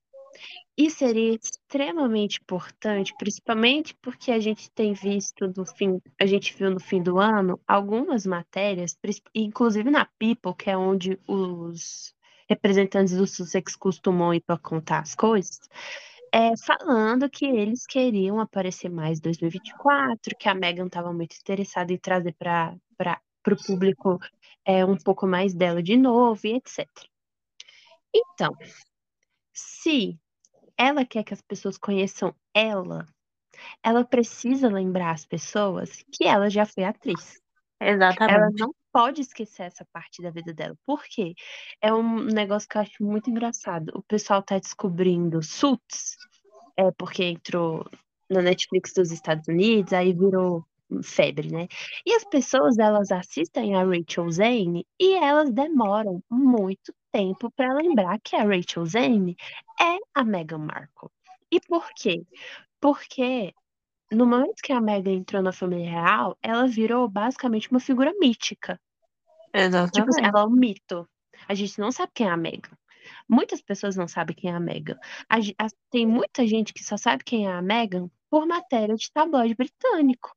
[0.76, 6.72] E seria extremamente importante, principalmente porque a gente tem visto no fim, a gente viu
[6.72, 8.98] no fim do ano algumas matérias,
[9.36, 12.12] inclusive na People, que é onde os
[12.50, 15.60] representantes do Sussex costumam ir para contar as coisas,
[16.38, 21.92] é, falando que eles queriam aparecer mais em 2024, que a Meghan estava muito interessada
[21.92, 22.78] em trazer para
[23.48, 24.20] o público
[24.64, 26.88] é, um pouco mais dela de novo e etc.
[28.14, 28.56] Então,
[29.52, 30.16] se
[30.78, 33.08] ela quer que as pessoas conheçam ela,
[33.82, 37.42] ela precisa lembrar as pessoas que ela já foi atriz.
[37.80, 38.62] Ela Exatamente.
[38.62, 40.76] não pode esquecer essa parte da vida dela.
[40.86, 41.34] Por quê?
[41.82, 43.92] É um negócio que eu acho muito engraçado.
[43.96, 46.16] O pessoal tá descobrindo Suits,
[46.76, 47.90] é porque entrou
[48.30, 50.66] na Netflix dos Estados Unidos, aí virou
[51.04, 51.68] febre, né?
[52.06, 58.20] E as pessoas, elas assistem a Rachel Zane e elas demoram muito tempo para lembrar
[58.22, 59.36] que a Rachel Zane
[59.80, 61.10] é a Meghan Markle.
[61.52, 62.26] E por quê?
[62.80, 63.54] Porque
[64.12, 68.80] no momento que a Meghan entrou na família real, ela virou basicamente uma figura mítica.
[69.94, 70.26] Tipo assim, Exatamente.
[70.26, 71.08] ela é um mito.
[71.48, 72.78] A gente não sabe quem é a Meghan.
[73.30, 74.60] Muitas pessoas não sabem quem é a
[75.58, 79.56] a- tem muita gente que só sabe quem é a Meghan por matéria de tabloide
[79.56, 80.36] britânico.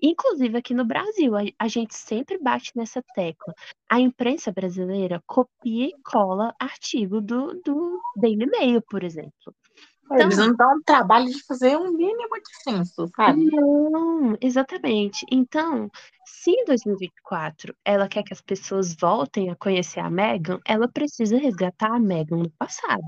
[0.00, 3.52] Inclusive aqui no Brasil, a, a gente sempre bate nessa tecla.
[3.90, 9.54] A imprensa brasileira copia e cola artigo do, do Daily Mail, por exemplo.
[10.12, 13.44] Eles Então, não dão o trabalho de fazer um mínimo de senso, sabe?
[13.44, 15.24] Não, exatamente.
[15.30, 15.90] Então,
[16.24, 21.36] se em 2024 ela quer que as pessoas voltem a conhecer a Meghan, ela precisa
[21.36, 23.04] resgatar a Meghan do passado.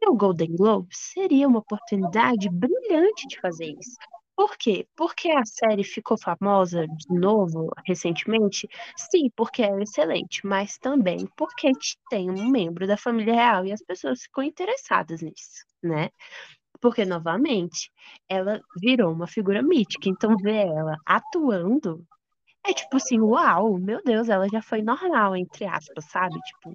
[0.00, 3.96] E o Golden Globe seria uma oportunidade brilhante de fazer isso.
[4.36, 4.86] Por quê?
[4.96, 8.68] Porque a série ficou famosa de novo recentemente?
[8.96, 11.70] Sim, porque é excelente, mas também porque
[12.10, 16.10] tem um membro da família real e as pessoas ficam interessadas nisso, né?
[16.80, 17.90] Porque, novamente,
[18.28, 20.08] ela virou uma figura mítica.
[20.08, 22.04] Então, ver ela atuando
[22.66, 26.38] é tipo assim, uau, meu Deus, ela já foi normal, entre aspas, sabe?
[26.42, 26.72] Tipo.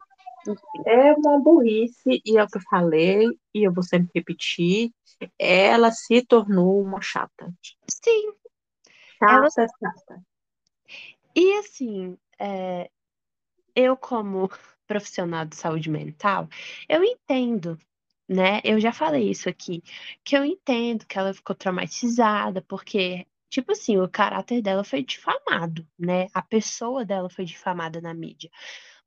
[0.86, 4.91] É uma burrice, e é o que eu falei, e eu vou sempre repetir,
[5.38, 7.54] ela se tornou uma chata.
[7.88, 8.34] Sim,
[9.21, 9.49] ela.
[9.49, 10.21] Chata, chata.
[11.36, 12.89] E assim, é,
[13.75, 14.49] eu, como
[14.88, 16.47] profissional de saúde mental,
[16.88, 17.78] eu entendo,
[18.28, 18.60] né?
[18.63, 19.84] Eu já falei isso aqui,
[20.23, 25.88] que eu entendo que ela ficou traumatizada, porque, tipo assim, o caráter dela foi difamado,
[25.97, 26.28] né?
[26.34, 28.49] A pessoa dela foi difamada na mídia.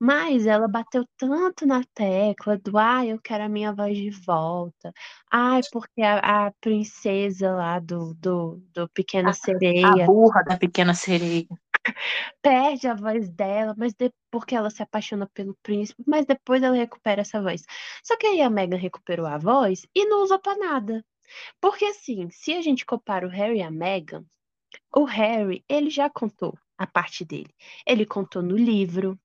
[0.05, 4.93] Mas ela bateu tanto na tecla do, ai, eu quero a minha voz de volta.
[5.31, 10.93] Ai, porque a, a princesa lá do, do, do Pequena A Sereia burra da pequena
[10.95, 11.47] sereia.
[12.43, 16.77] perde a voz dela, mas de- porque ela se apaixona pelo príncipe, mas depois ela
[16.77, 17.63] recupera essa voz.
[18.03, 21.05] Só que aí a Meghan recuperou a voz e não usou pra nada.
[21.61, 24.25] Porque assim, se a gente compara o Harry e a Meghan,
[24.95, 27.55] o Harry, ele já contou a parte dele.
[27.87, 29.19] Ele contou no livro,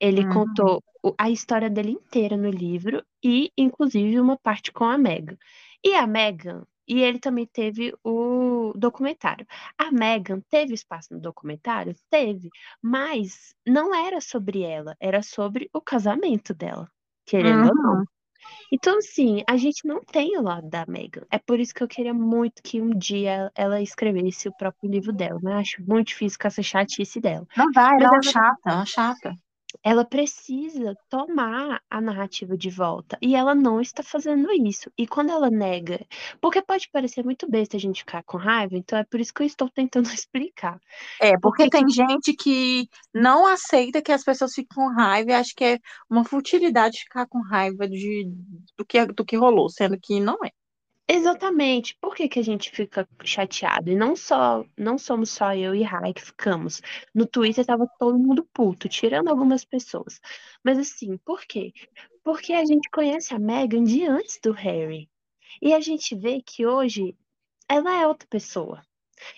[0.00, 0.28] ele Uhum.
[0.28, 0.82] contou
[1.18, 5.36] a história dele inteira no livro e, inclusive, uma parte com a Meghan.
[5.84, 9.46] E a Meghan, e ele também teve o documentário.
[9.78, 11.94] A Meghan teve espaço no documentário?
[12.10, 12.48] Teve,
[12.82, 16.88] mas não era sobre ela, era sobre o casamento dela,
[17.26, 17.98] querendo ou não.
[17.98, 18.04] Uhum.
[18.72, 21.22] Então, assim, a gente não tem o lado da Meghan.
[21.30, 25.12] É por isso que eu queria muito que um dia ela escrevesse o próprio livro
[25.12, 27.46] dela, mas acho muito difícil com essa chatice dela.
[27.56, 29.34] Não vai, ela é chata, é uma chata.
[29.84, 34.90] Ela precisa tomar a narrativa de volta e ela não está fazendo isso.
[34.98, 36.06] E quando ela nega,
[36.40, 39.42] porque pode parecer muito besta a gente ficar com raiva, então é por isso que
[39.42, 40.80] eu estou tentando explicar.
[41.20, 45.30] É, porque Porque tem que gente que não aceita que as pessoas fiquem com raiva
[45.30, 48.26] e acha que é uma futilidade ficar com raiva de,
[48.76, 50.50] do que, do que rolou, sendo que não é.
[51.08, 53.90] Exatamente, por que que a gente fica chateado?
[53.90, 56.80] E não só, não somos só eu e Rai que ficamos.
[57.14, 60.20] No Twitter tava todo mundo puto, tirando algumas pessoas.
[60.62, 61.72] Mas assim, por quê?
[62.22, 65.08] Porque a gente conhece a Meghan de antes do Harry.
[65.62, 67.16] E a gente vê que hoje
[67.68, 68.82] ela é outra pessoa.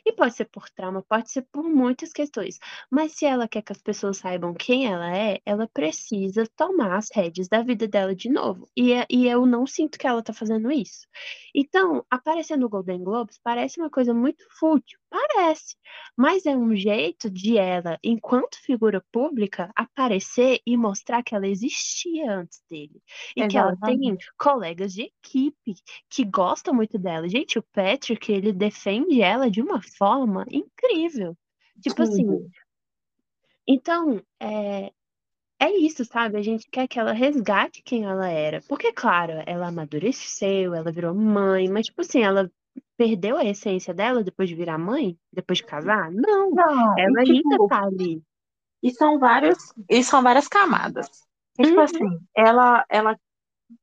[0.04, 2.58] E pode ser por trauma, pode ser por muitas questões.
[2.90, 7.08] Mas se ela quer que as pessoas saibam quem ela é, ela precisa tomar as
[7.14, 8.68] rédeas da vida dela de novo.
[8.76, 11.06] E, é- e eu não sinto que ela tá fazendo isso.
[11.54, 14.98] Então, aparecer no Golden Globes parece uma coisa muito fútil.
[15.08, 15.76] Parece.
[16.16, 22.32] Mas é um jeito de ela, enquanto figura pública, aparecer e mostrar que ela existia
[22.32, 23.00] antes dele.
[23.36, 25.74] E que ela tem colegas de equipe
[26.10, 27.28] que gostam muito dela.
[27.28, 31.36] Gente, o Patrick, ele defende ela de uma forma incrível.
[31.80, 32.50] Tipo assim, Tudo.
[33.66, 34.90] então, é,
[35.60, 36.38] é isso, sabe?
[36.38, 38.60] A gente quer que ela resgate quem ela era.
[38.68, 42.50] Porque, claro, ela amadureceu, ela virou mãe, mas, tipo assim, ela
[42.96, 45.18] perdeu a essência dela depois de virar mãe?
[45.32, 46.10] Depois de casar?
[46.12, 48.20] Não, Não, ela e, ainda tipo, tá ali.
[48.82, 49.56] e são vários,
[49.88, 51.08] e são várias camadas.
[51.58, 51.80] E, tipo Uhum.
[51.80, 53.18] assim, ela, ela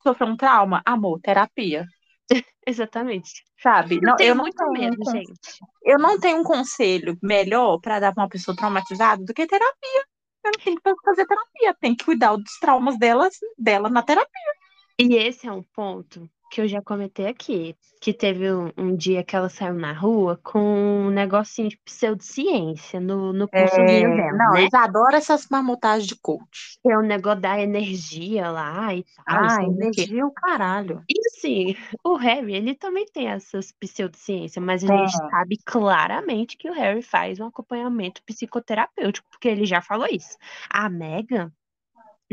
[0.03, 1.87] sofreu um trauma, amor, terapia,
[2.65, 3.43] Exatamente.
[3.61, 3.99] sabe?
[4.01, 5.63] Eu Não, eu tenho não muito tenho um medo, con- gente.
[5.83, 10.05] eu não tenho um conselho melhor para dar para uma pessoa traumatizada do que terapia.
[10.45, 14.53] Ela tem que fazer terapia, tem que cuidar dos traumas dela, dela na terapia.
[14.99, 19.23] E esse é um ponto que eu já comentei aqui, que teve um, um dia
[19.23, 24.37] que ela saiu na rua com um negocinho de pseudociência no, no pulsozinho É, dela,
[24.37, 24.59] não, né?
[24.59, 26.79] eles adoram essas marmotagens de coach.
[26.81, 31.05] Que é o negócio da energia lá e tal, Ah, energia é o caralho.
[31.09, 34.97] E assim, o Harry, ele também tem essas pseudociências, mas a Tem.
[34.97, 40.37] gente sabe claramente que o Harry faz um acompanhamento psicoterapêutico, porque ele já falou isso.
[40.69, 41.51] A Meghan,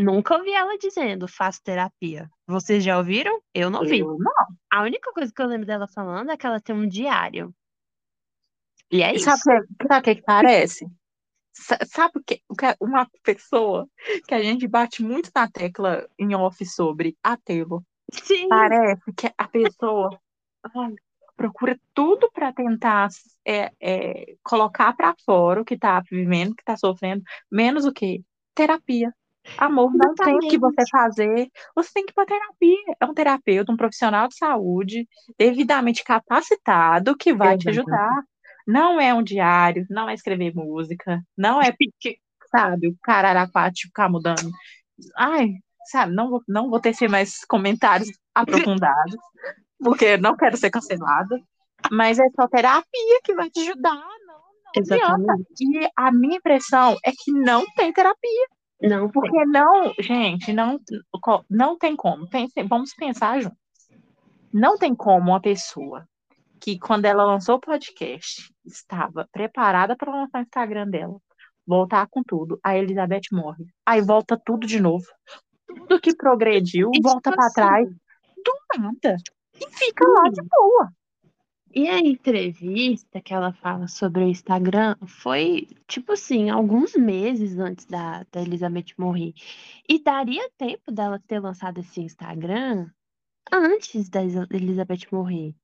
[0.02, 2.28] nunca ouvi ela dizendo, faço terapia.
[2.46, 3.40] Vocês já ouviram?
[3.54, 4.00] Eu não vi.
[4.00, 4.32] Eu não.
[4.70, 7.54] A única coisa que eu lembro dela falando é que ela tem um diário.
[8.90, 9.24] E é E isso.
[9.24, 10.86] sabe o que, que que parece?
[11.52, 13.88] Sa- Sabe o que, que é uma pessoa
[14.26, 17.82] que a gente bate muito na tecla em off sobre a Taylor?
[18.12, 20.18] Sim, Parece que a pessoa
[20.74, 20.94] ai,
[21.36, 23.08] procura tudo para tentar
[23.44, 27.92] é, é, colocar para fora o que tá vivendo, o que tá sofrendo, menos o
[27.92, 28.22] quê?
[28.54, 29.14] Terapia.
[29.56, 31.48] Amor, não tem o que você fazer.
[31.74, 32.96] Você tem que ir para terapia.
[33.00, 37.80] É um terapeuta, um profissional de saúde, devidamente capacitado, que vai te Exatamente.
[37.80, 38.22] ajudar.
[38.66, 41.74] Não é um diário, não é escrever música, não é,
[42.50, 44.50] sabe, o cararaquate ficar mudando.
[45.16, 45.54] Ai,
[45.86, 49.16] sabe, não vou, não vou tecer mais comentários aprofundados,
[49.78, 51.40] porque não quero ser cancelada.
[51.90, 55.02] Mas é só terapia que vai te ajudar, não, não adianta.
[55.02, 55.46] Exatamente.
[55.60, 58.46] E a minha impressão é que não tem terapia.
[58.82, 59.10] Não.
[59.10, 60.80] Porque não, gente, não,
[61.48, 62.28] não tem como.
[62.28, 63.58] Pense- vamos pensar juntos.
[64.52, 66.06] Não tem como uma pessoa
[66.60, 71.16] que, quando ela lançou o podcast, estava preparada para lançar o Instagram dela,
[71.66, 72.58] voltar com tudo.
[72.64, 73.66] A Elizabeth morre.
[73.86, 75.04] Aí volta tudo de novo.
[75.66, 79.16] Tudo que progrediu, E, volta tipo para assim, trás, do nada.
[79.54, 80.90] E fica lá de boa.
[81.72, 87.86] E a entrevista que ela fala sobre o Instagram foi, tipo assim, alguns meses antes
[87.86, 89.32] da, da Elizabeth morrer.
[89.88, 92.90] E daria tempo dela ter lançado esse Instagram
[93.52, 95.54] antes da Elizabeth morrer.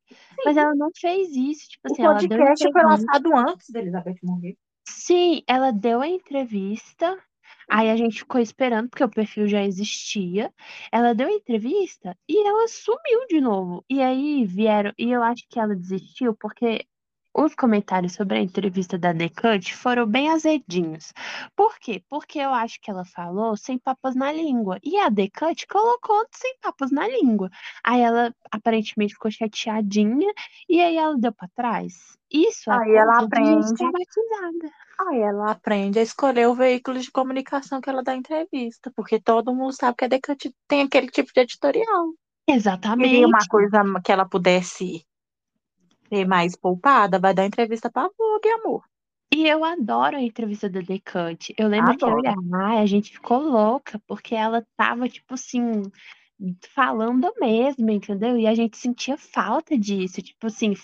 [0.45, 1.71] Mas ela não fez isso.
[1.71, 4.57] Tipo O assim, ela deu podcast foi lançado antes da Elizabeth morrer.
[4.89, 7.19] Sim, ela deu a entrevista.
[7.69, 10.53] Aí a gente ficou esperando, porque o perfil já existia.
[10.93, 13.85] Ela deu entrevista e ela sumiu de novo.
[13.91, 14.93] E aí vieram.
[14.99, 16.87] E eu acho que ela desistiu porque
[17.37, 21.13] os comentários sobre a entrevista da Cut foram bem azedinhos.
[21.55, 22.03] Por quê?
[22.09, 24.79] Porque eu acho que ela falou sem papas na língua.
[24.83, 27.51] E a Cut colocou sem papas na língua.
[27.85, 30.33] Aí ela aparentemente ficou chateadinha.
[30.67, 32.17] E aí ela deu pra trás.
[32.33, 34.73] Isso é Aí ela de gente aprende.
[34.99, 39.55] Aí ela aprende a escolher o veículo de comunicação que ela dá entrevista, porque todo
[39.55, 41.85] mundo sabe que a Decante tem aquele tipo de editorial.
[42.47, 43.49] Queria uma Exatamente.
[43.49, 45.05] coisa que ela pudesse
[46.09, 48.85] ser mais poupada, vai dar entrevista pra Vogue, amor.
[49.35, 51.55] E eu adoro a entrevista da Decante.
[51.59, 52.55] Eu lembro que eu e Adoro.
[52.55, 55.83] a a gente ficou louca, porque ela tava, tipo assim,
[56.75, 58.39] falando mesmo, entendeu?
[58.39, 60.23] E a gente sentia falta disso.
[60.23, 60.75] Tipo assim,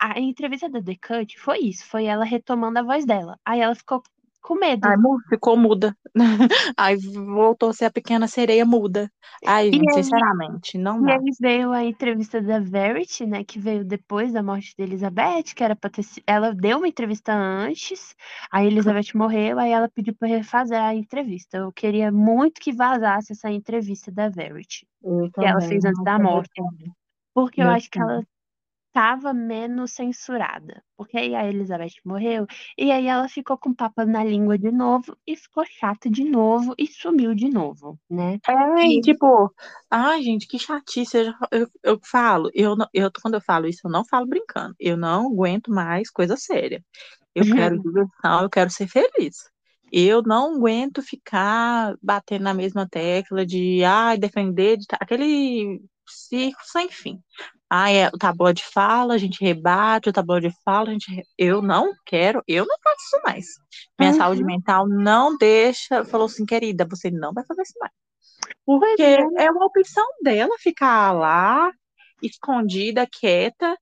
[0.00, 3.38] a entrevista da Decante foi isso, foi ela retomando a voz dela.
[3.44, 4.02] Aí ela ficou
[4.46, 4.86] com medo.
[5.28, 5.94] Ficou muda.
[6.78, 9.10] Aí voltou a ser a pequena sereia muda.
[9.44, 11.14] Gente, aí, sinceramente, não e dá.
[11.14, 15.62] aí veio a entrevista da Verity, né, que veio depois da morte da Elizabeth, que
[15.62, 18.14] era pra ter ela deu uma entrevista antes,
[18.50, 21.58] a Elizabeth morreu, aí ela pediu pra refazer a entrevista.
[21.58, 26.04] Eu queria muito que vazasse essa entrevista da Verity, Eu que ela também, fez antes
[26.04, 26.62] da morte,
[27.34, 28.22] porque eu Meu acho que ela
[28.96, 29.06] sonho.
[29.06, 34.24] tava menos censurada, porque aí a Elizabeth morreu, e aí ela ficou com papas na
[34.24, 38.38] língua de novo, e ficou chata de novo, e sumiu de novo, né?
[38.48, 39.52] É, e tipo,
[39.90, 41.18] ai, gente, que chatice.
[41.18, 44.74] Eu, eu, eu falo, eu, eu, quando eu falo isso, eu não falo brincando.
[44.78, 46.84] Eu não aguento mais coisa séria.
[47.34, 49.50] Eu quero diversão, eu quero ser feliz.
[49.92, 56.88] Eu não aguento ficar batendo na mesma tecla de, ai, defender, de, aquele circo sem
[56.88, 57.22] fim.
[57.70, 61.10] Ai, é, o tabloide fala, a gente rebate, o tabloide fala, a gente.
[61.12, 63.46] re- Eu não quero, eu não faço isso mais.
[63.98, 64.44] Minha saúde Uhum.
[64.44, 66.04] mental não deixa.
[66.04, 67.92] Falou assim, querida, você não vai fazer isso mais.
[68.64, 71.70] Porque é, é uma opção dela ficar lá,
[72.22, 73.76] escondida, quieta,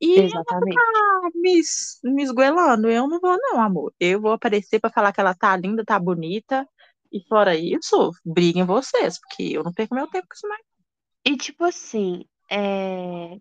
[0.00, 0.60] e exatamente.
[0.60, 1.60] ficar me,
[2.04, 2.88] me esgoelando.
[2.90, 3.92] Eu não vou, não, amor.
[4.00, 6.66] Eu vou aparecer pra falar que ela tá linda, tá bonita,
[7.12, 10.62] E fora isso, briguem vocês, porque eu não perco meu tempo com isso mais.
[11.24, 13.38] E tipo assim, é...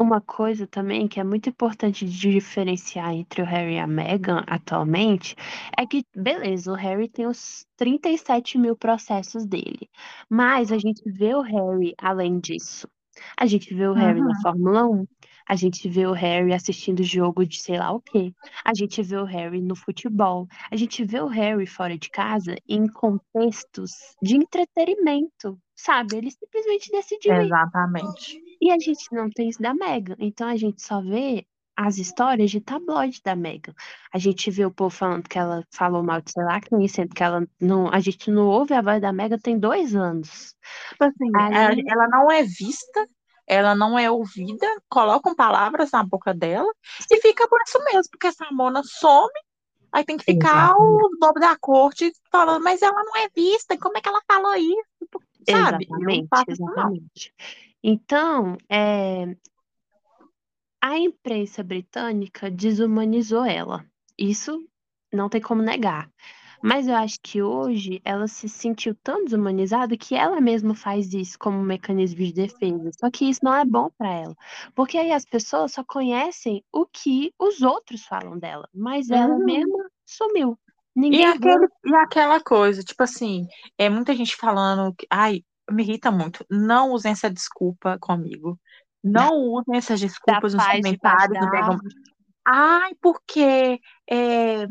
[0.00, 4.42] uma coisa também que é muito importante de diferenciar entre o Harry e a Meghan
[4.46, 5.36] atualmente
[5.78, 9.88] é que, beleza, o Harry tem os 37 mil processos dele,
[10.28, 12.88] mas a gente vê o Harry além disso.
[13.38, 14.42] A gente vê o Harry na Uhum.
[14.42, 15.06] Fórmula 1,
[15.48, 18.32] a gente vê o Harry assistindo jogo de sei lá o quê,
[18.64, 22.56] a gente vê o Harry no futebol, a gente vê o Harry fora de casa
[22.68, 23.92] em contextos
[24.22, 26.16] de entretenimento, sabe?
[26.16, 27.46] Ele simplesmente decidiu ir.
[27.46, 28.40] Exatamente.
[28.60, 32.50] E a gente não tem isso da Meghan, então a gente só vê as histórias
[32.50, 33.74] de tabloide da Meghan.
[34.12, 37.14] A gente vê o povo falando que ela falou mal de sei lá quem, sendo
[37.14, 37.88] que ela não.
[37.92, 40.54] A gente não ouve a voz da Meghan tem dois anos.
[40.90, 43.08] Tipo assim, ela não é vista,
[43.46, 46.70] ela não é ouvida, colocam palavras na boca dela
[47.10, 49.32] e fica por isso mesmo, porque essa mona some,
[49.92, 53.98] aí tem que ficar o dono da corte falando, mas ela não é vista, como
[53.98, 54.84] é que ela falou isso?
[55.48, 55.84] Sabe?
[55.84, 57.34] Exatamente, exatamente.
[57.82, 59.36] Então, é,
[60.80, 63.84] a imprensa britânica desumanizou ela.
[64.18, 64.66] Isso
[65.12, 66.10] não tem como negar.
[66.64, 71.38] Mas eu acho que hoje ela se sentiu tão desumanizada que ela mesma faz isso
[71.38, 72.90] como um mecanismo de defesa.
[72.98, 74.34] Só que isso não é bom para ela.
[74.74, 78.66] Porque aí as pessoas só conhecem o que os outros falam dela.
[78.74, 79.44] Mas ela Uhum.
[79.44, 80.58] mesma sumiu.
[81.10, 81.38] E, Ninguém viu.
[81.38, 83.46] aquele, e aquela coisa, tipo assim,
[83.78, 86.44] é muita gente falando que, ai, me irrita muito.
[86.50, 88.58] Não usem essa desculpa comigo.
[89.02, 91.76] Não usem essas Da desculpas nos comentários da Meghan.
[91.76, 91.94] árvore.
[92.46, 94.66] Ai, porque é,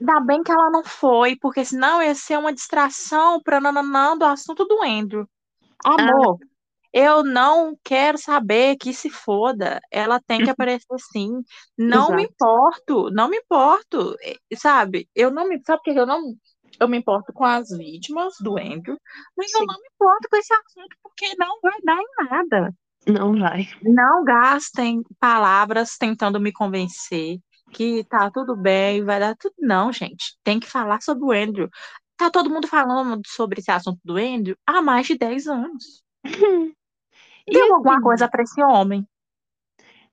[0.00, 4.24] ainda bem que ela não foi, porque senão ia ser uma distração para nananã do
[4.24, 5.28] assunto do Andrew.
[5.84, 6.38] Amor,
[6.92, 9.80] eu não quero saber que se foda.
[9.90, 11.42] Ela tem que aparecer sim.
[11.76, 12.32] Não me Exato.
[12.34, 15.08] importo, não me importo, eh, sabe?
[15.14, 16.34] Eu não me, sabe por que eu não
[16.80, 18.96] eu me importo com as vítimas do Andrew,
[19.36, 19.66] mas eu Sim.
[19.66, 22.74] não me importo com esse assunto porque não vai dar em nada.
[23.06, 23.66] Não vai.
[23.82, 27.38] Não gastem palavras tentando me convencer
[27.68, 29.54] que tá tudo bem, vai dar tudo.
[29.58, 30.36] Não, gente.
[30.42, 31.68] Tem que falar sobre o Andrew.
[32.16, 36.02] Tá todo mundo falando sobre esse assunto do Andrew há mais de 10 anos.
[37.50, 39.08] E Deu alguma assim, coisa pra esse homem.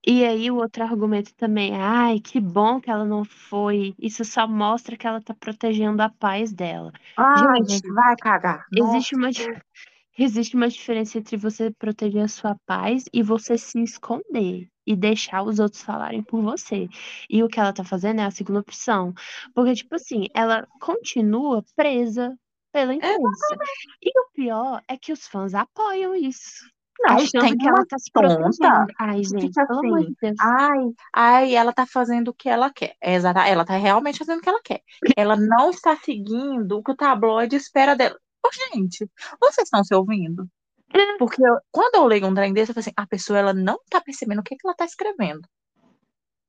[0.08, 3.94] E aí o outro argumento também, é, ai, que bom que ela não foi.
[4.00, 6.94] Isso só mostra que ela tá protegendo a paz dela.
[7.18, 8.66] Ai, Gente, gente, vai cagar.
[8.72, 9.62] Existe uma, Nossa.
[10.18, 15.44] existe uma diferença entre você proteger a sua paz e você se esconder e deixar
[15.44, 16.88] os outros falarem por você.
[17.30, 19.14] E o que ela tá fazendo é a segunda opção.
[19.54, 22.38] Porque, tipo assim, ela continua presa
[22.72, 23.56] pela imprensa.
[24.02, 26.66] E o pior é que os fãs apoiam isso.
[27.00, 28.86] Não, achando tem que ela tá se tonta.
[29.00, 30.36] Ai, gente, fica pelo amor assim, de Deus.
[30.40, 30.80] ai,
[31.14, 32.96] ai, ela tá fazendo o que ela quer.
[33.02, 34.82] É exata, ela tá realmente fazendo o que ela quer.
[35.16, 38.18] Ela não está seguindo o que o tabloide espera dela.
[38.46, 39.10] Ô, gente,
[39.42, 40.48] vocês estão se ouvindo?
[40.94, 41.18] É.
[41.18, 43.80] Porque eu- quando eu leio um trem desse, eu falo assim, a pessoa ela não
[43.90, 45.48] tá percebendo o que que ela tá escrevendo.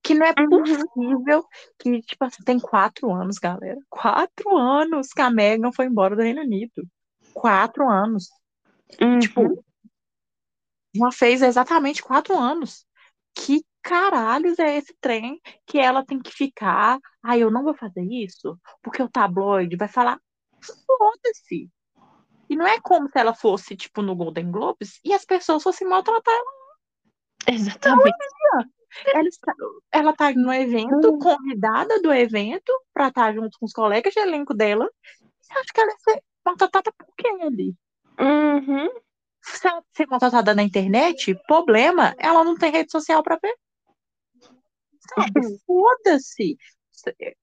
[0.03, 0.49] Que não é Uhum.
[0.62, 1.45] possível
[1.78, 3.78] que, tipo assim, tem quatro anos, galera.
[3.91, 6.87] Quatro anos que a Meghan foi embora do Reino Unido.
[7.34, 8.28] Quatro anos.
[9.01, 9.18] Uhum.
[9.18, 9.64] Tipo,
[10.95, 12.87] já fez exatamente quatro anos.
[13.34, 16.99] Que caralhos é esse trem que ela tem que ficar?
[17.22, 20.20] Ah, eu não vou fazer isso porque o tabloide vai falar.
[20.87, 21.68] Foda-se.
[22.49, 25.86] E não é como se ela fosse, tipo, no Golden Globes e as pessoas fossem
[25.86, 27.55] maltratar ela.
[27.55, 28.16] Exatamente.
[29.12, 29.53] Ela está,
[29.92, 34.55] ela tá no evento, convidada do evento, pra estar junto com os colegas de elenco
[34.55, 34.88] dela.
[35.40, 37.74] Você acha que ela ia ser maltratada por quem ali?
[38.18, 38.88] Uhum.
[39.42, 43.55] Se ela ser maltratada na internet, problema, ela não tem rede social pra ver.
[45.14, 45.59] Sabe?
[45.66, 46.57] Foda-se.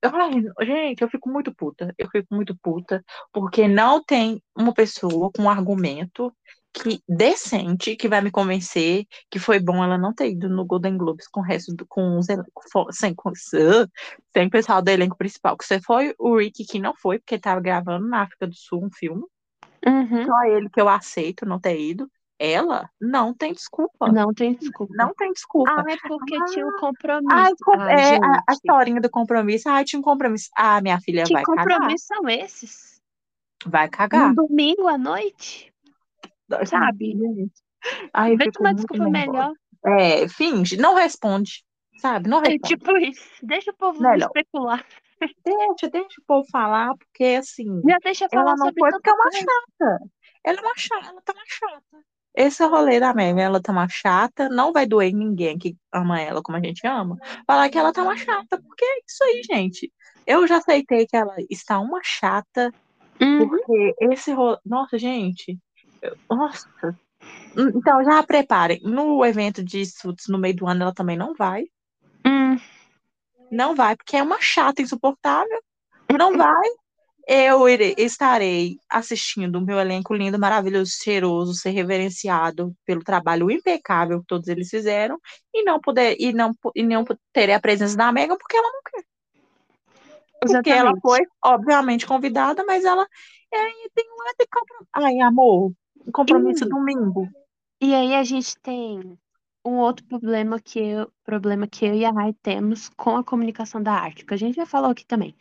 [0.01, 1.93] Ai, gente, eu fico muito puta.
[1.97, 6.33] Eu fico muito puta porque não tem uma pessoa com um argumento
[6.73, 10.97] que decente que vai me convencer que foi bom ela não ter ido no Golden
[10.97, 15.55] Globes com o resto do, com os sem, com, sem o pessoal do elenco principal.
[15.55, 18.55] Que você foi o Rick que não foi, porque ele tava gravando na África do
[18.55, 19.23] Sul um filme.
[19.85, 20.25] Uhum.
[20.25, 22.09] Só ele que eu aceito não ter ido.
[22.39, 24.11] Ela não tem desculpa.
[24.11, 24.93] Não tem desculpa.
[24.95, 25.71] Não tem desculpa.
[25.71, 27.55] Ah, é porque tinha um Ai, compromisso.
[27.63, 29.69] com- Ai, é, a, a historinha do compromisso.
[29.69, 30.49] Ai, tinha um compromisso.
[30.57, 31.65] Ah, minha filha Que vai cagar.
[31.67, 33.01] compromissos são esses?
[33.65, 34.33] Vai cagar.
[34.33, 35.71] domingo à noite?
[36.65, 37.15] Sabe?
[38.13, 39.53] Ai, Vê fico uma desculpa melhor.
[39.85, 41.63] É, finge, não responde.
[41.97, 42.27] Sabe?
[42.29, 42.67] Não É responde.
[42.75, 43.29] tipo isso.
[43.41, 44.27] Deixa o povo Melhor.
[44.27, 44.85] especular.
[45.45, 49.09] Deixa, deixa o povo falar, porque assim, Já deixa falar ela não sobre foi porque
[49.09, 49.37] é uma coisa.
[49.37, 49.99] chata.
[50.43, 52.02] Ela é uma chata, ela tá uma chata.
[52.35, 56.19] Esse é rolê da Megan, ela tá uma chata, não vai doer ninguém que ama
[56.19, 59.41] ela como a gente ama, falar que ela tá uma chata, porque é isso aí,
[59.43, 59.91] gente.
[60.25, 62.73] Eu já aceitei que ela está uma chata
[63.21, 63.47] Uhum.
[63.47, 64.57] Porque esse ro...
[64.65, 65.57] Nossa, gente.
[66.29, 66.67] Nossa.
[67.55, 68.81] Então, já preparem.
[68.83, 71.65] No evento de Suits no meio do ano, ela também não vai.
[72.25, 72.57] Hum,
[73.51, 75.61] Não vai, porque é uma chata insuportável.
[76.17, 76.69] Não vai.
[77.25, 84.19] Eu irei- estarei assistindo o meu elenco lindo, maravilhoso, cheiroso, ser reverenciado pelo trabalho impecável
[84.19, 85.17] que todos eles fizeram
[85.53, 88.81] e não poder e não e não terei a presença da Megan porque ela não
[88.83, 89.05] quer.
[90.41, 93.07] Porque ela foi, obviamente, convidada, mas ela
[93.53, 93.57] é,
[93.93, 95.71] tem um tem compro- Ai, amor,
[96.05, 96.69] um compromisso Ih.
[96.69, 97.29] domingo.
[97.79, 99.17] E aí a gente tem
[99.65, 103.81] um outro problema que eu, problema que eu e a Rai temos com a comunicação
[103.81, 105.33] da arte, que a gente já falou aqui também.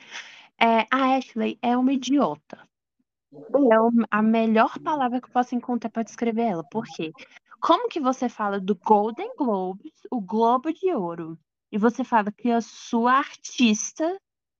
[0.62, 2.68] É, a Ashley é uma idiota.
[3.32, 6.64] É um- a melhor palavra que eu posso encontrar para descrever ela.
[6.70, 7.10] Por quê?
[7.60, 11.36] Como que você fala do Golden Globes, o Globo de Ouro,
[11.70, 14.16] e você fala que a sua artista,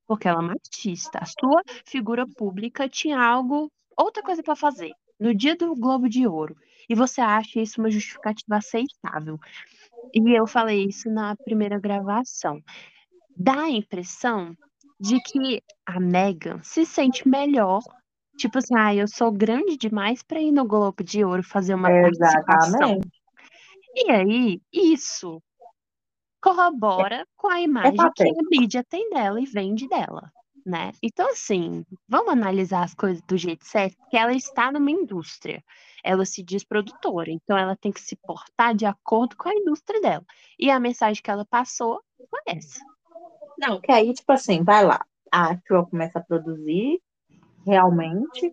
[0.07, 4.91] porque ela é uma artista, a sua figura pública tinha algo, outra coisa para fazer
[5.21, 6.57] no dia do Globo de Ouro,
[6.89, 9.39] e você acha isso uma justificativa aceitável?
[10.13, 12.61] E eu falei isso na primeira gravação.
[13.37, 14.57] Dá a impressão
[15.03, 17.83] de que a Megan se sente melhor.
[18.39, 21.89] Tipo assim, ah, eu sou grande demais para ir no Globo de Ouro fazer uma
[21.89, 22.93] participação.
[22.93, 23.23] Exatamente.
[23.95, 25.43] E aí, isso
[26.41, 30.31] corrobora com a imagem que a mídia tem dela e vende dela,
[30.65, 30.93] né?
[31.03, 35.63] Então, assim, vamos analisar as coisas do jeito certo, porque ela está numa indústria.
[36.03, 40.01] Ela se diz produtora, então ela tem que se portar de acordo com a indústria
[40.01, 40.25] dela.
[40.59, 42.01] E a mensagem que ela passou
[42.31, 42.81] foi essa.
[43.63, 45.01] Não, que aí, tipo assim, vai lá.
[45.31, 47.01] A Arthur começa a produzir,
[47.65, 48.53] realmente,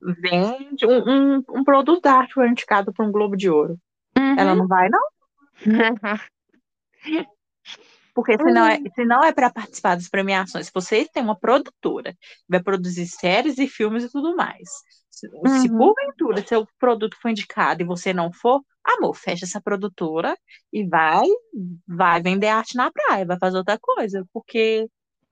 [0.00, 1.02] vende um,
[1.38, 3.76] um, um produto da Arthur indicado para um Globo de Ouro.
[4.16, 4.58] Ela Uhum.
[4.58, 5.02] não vai, não?
[8.14, 11.36] Porque se não é, se não é para participar das premiações, se você tem uma
[11.36, 12.16] produtora,
[12.48, 14.68] vai produzir séries e filmes e tudo mais.
[15.14, 15.78] Se, se Uhum.
[15.78, 20.36] porventura seu produto for indicado e você não for, amor, fecha essa produtora
[20.72, 21.26] e vai,
[21.86, 24.26] vai vender arte na praia, vai fazer outra coisa.
[24.32, 24.88] Porque,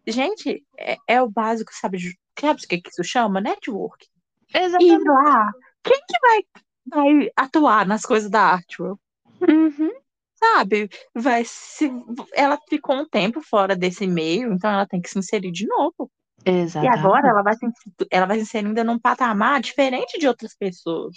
[0.06, 1.98] gente, é, é o básico, sabe?
[2.38, 3.40] Sabe o que que isso chama?
[3.40, 4.06] Network.
[4.54, 5.04] E Exatamente.
[5.08, 5.50] lá,
[5.82, 6.44] quem que vai,
[6.86, 8.98] vai atuar nas coisas da Artwell?
[9.40, 9.90] Uhum.
[10.36, 10.88] sabe?
[11.14, 11.90] Vai se
[12.32, 16.10] ela ficou um tempo fora desse meio, então ela tem que se inserir de novo.
[16.44, 16.98] E Exatamente.
[16.98, 17.66] agora ela vai se
[18.10, 21.16] ela vai se inserir ainda num patamar diferente de outras pessoas.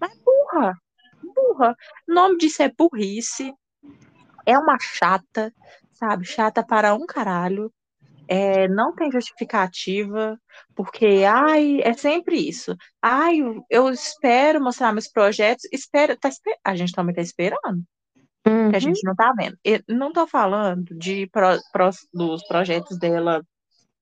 [0.00, 0.74] Mas burra,
[1.34, 1.76] burra.
[2.08, 3.52] O nome disso é burrice.
[4.46, 5.52] É uma chata,
[5.92, 6.24] sabe?
[6.24, 7.72] Chata para um caralho.
[8.26, 10.38] É, não tem justificativa,
[10.74, 12.74] porque ai, é sempre isso.
[13.02, 13.38] Ai,
[13.68, 16.30] eu- espero mostrar meus projetos, espera, tá,
[16.64, 17.84] a gente também tá esperando
[18.42, 18.80] que a Uhum.
[18.80, 19.58] gente não tá vendo.
[19.62, 23.42] Eu não tô falando de pro- pros- dos projetos dela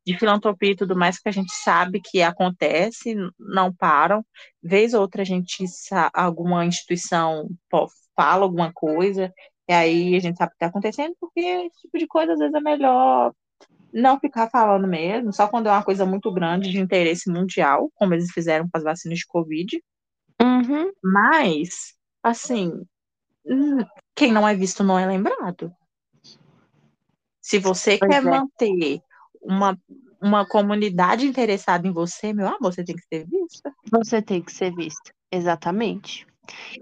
[0.04, 4.24] de filantropia e tudo mais que a gente sabe que acontece, não param.
[4.62, 5.64] Vez ou outra a gente
[6.12, 7.48] alguma instituição
[8.16, 9.32] fala alguma coisa,
[9.68, 12.38] e aí a gente sabe o que tá acontecendo, porque esse tipo de coisa às
[12.38, 13.32] vezes é melhor
[13.92, 18.14] não ficar falando mesmo, só quando é uma coisa muito grande de interesse mundial, como
[18.14, 19.82] eles fizeram com as vacinas de Covid.
[20.40, 20.90] Uhum.
[21.02, 22.72] Mas, assim,
[23.44, 23.84] hum,
[24.14, 25.72] quem não é visto não é lembrado.
[27.40, 28.30] Se você Pois quer é.
[28.30, 29.02] manter
[29.42, 29.78] uma,
[30.20, 33.72] uma comunidade interessada em você, meu amor, você tem que ser vista.
[33.90, 35.12] Você tem que ser vista.
[35.30, 36.26] Exatamente.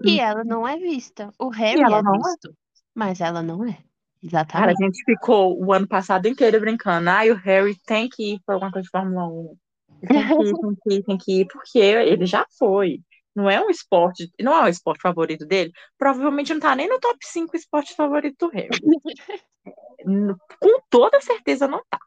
[0.03, 1.31] E ela não é vista.
[1.39, 2.17] O Harry ela é não é.
[2.17, 2.53] visto,
[2.93, 3.71] mas ela não é.
[3.73, 4.77] Cara, a Exatamente.
[4.77, 7.09] gente ficou o ano passado inteiro brincando.
[7.09, 9.57] Ai, o Harry tem que ir para alguma coisa de Fórmula 1.
[10.03, 12.99] Ele Tem que ir, tem que ir, tem que ir, porque ele já foi.
[13.35, 15.71] Não é um esporte, não é o esporte favorito dele.
[15.97, 18.69] Provavelmente não tá nem no top 5 esporte favorito do Harry.
[20.59, 21.99] Com toda certeza não tá.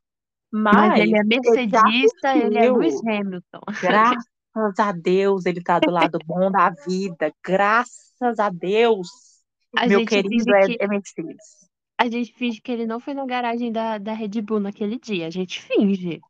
[0.57, 2.71] Mas Mas ele é já mercedista, ele é.
[2.71, 3.61] Lewis Hamilton.
[3.83, 7.35] Graças a Deus, ele tá do lado bom da vida.
[7.45, 9.09] Graças a Deus.
[9.77, 11.69] A Meu querido é, que é Mercedes.
[11.99, 15.27] a gente finge que ele não foi na garagem da, da Red Bull naquele dia.
[15.27, 16.21] A gente finge.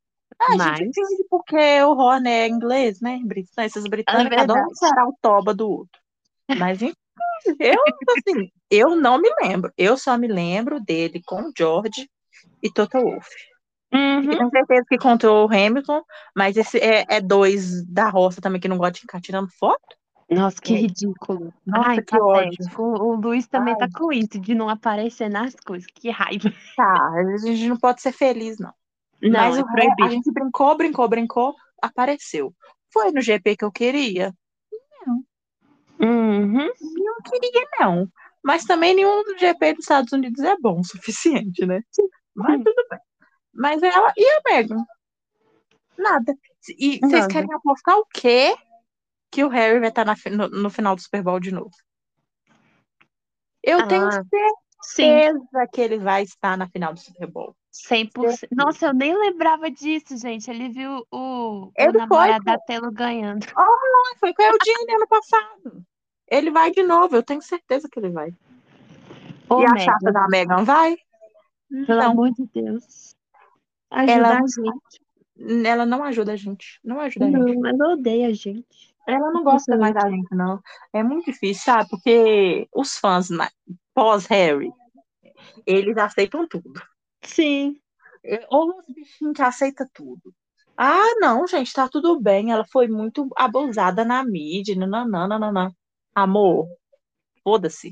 [0.40, 3.20] Ah, a Mas gente finge porque o Horner é inglês, né?
[3.22, 4.78] Britânicos, esses é britânicos adoram verdade.
[4.78, 6.00] será o toba do outro.
[6.58, 6.94] Mas enfim,
[7.60, 7.76] eu,
[8.16, 9.70] assim, eu não me lembro.
[9.76, 12.08] Eu só me lembro dele com o George
[12.62, 13.28] e Toto Wolff.
[13.94, 14.28] Uhum.
[14.28, 16.02] tenho certeza que contou o Hamilton,
[16.34, 19.96] mas esse é, é dois da roça também que não gosta de ficar tirando foto.
[20.30, 20.78] Nossa, que É.
[20.78, 21.52] ridículo.
[21.66, 22.50] Nossa, Ai, que ódio.
[22.58, 22.82] patético.
[22.82, 23.90] O o Luiz também tá Ai.
[23.94, 25.86] com isso, de não aparecer nas coisas.
[25.94, 26.50] Que raiva.
[26.76, 28.72] Tá, a gente não pode ser feliz, não.
[29.22, 30.10] Não, Mas é o Ham- a proibido.
[30.10, 32.52] gente brincou, brincou, brincou, apareceu.
[32.92, 34.32] Foi no GP que eu queria?
[36.00, 36.68] Uhum.
[36.80, 38.08] Não queria, não.
[38.42, 41.80] Mas também nenhum GP dos Estados Unidos é bom o suficiente, né?
[42.34, 42.98] Mas tudo bem.
[43.54, 44.84] Mas ela e a Megan?
[45.96, 46.36] Nada.
[46.68, 47.32] E vocês Nada.
[47.32, 48.56] querem apostar o quê?
[49.30, 51.70] Que o Harry vai estar na no, no final do Super Bowl de novo.
[53.62, 54.22] Eu tenho Ah,
[54.82, 57.56] sim, certeza que ele vai estar na final do Super Bowl.
[57.72, 58.48] 100%.
[58.52, 60.48] Nossa, eu nem lembrava disso, gente.
[60.50, 63.46] Ele viu o, o Ele foi, namorado da Telo ganhando.
[64.20, 65.84] Foi com o Eugene ano passado.
[66.28, 68.32] Ele vai de novo, eu tenho certeza que ele vai.
[69.48, 70.96] Ô, e a Megan, chata da Megan vai?
[71.86, 73.14] pelo Não, amor de Deus.
[73.94, 75.66] Ajuda ela, a gente.
[75.66, 76.80] ela não ajuda a gente.
[76.84, 77.54] Não ajuda a gente.
[77.56, 78.94] Não, ela odeia a gente.
[79.06, 80.60] Ela não gosta mais da gente, não.
[80.92, 81.88] É muito difícil, sabe?
[81.90, 83.50] Porque os fãs na-
[83.94, 84.72] pós-Harry,
[85.66, 86.80] eles aceitam tudo.
[87.22, 87.76] Sim.
[88.24, 90.34] É, Ou os bichinhos que aceitam tudo.
[90.76, 92.50] Ah, não, gente, tá tudo bem.
[92.50, 94.74] Ela foi muito abusada na mídia.
[94.74, 95.70] Nananã.
[96.14, 96.66] Amor,
[97.42, 97.90] foda-se.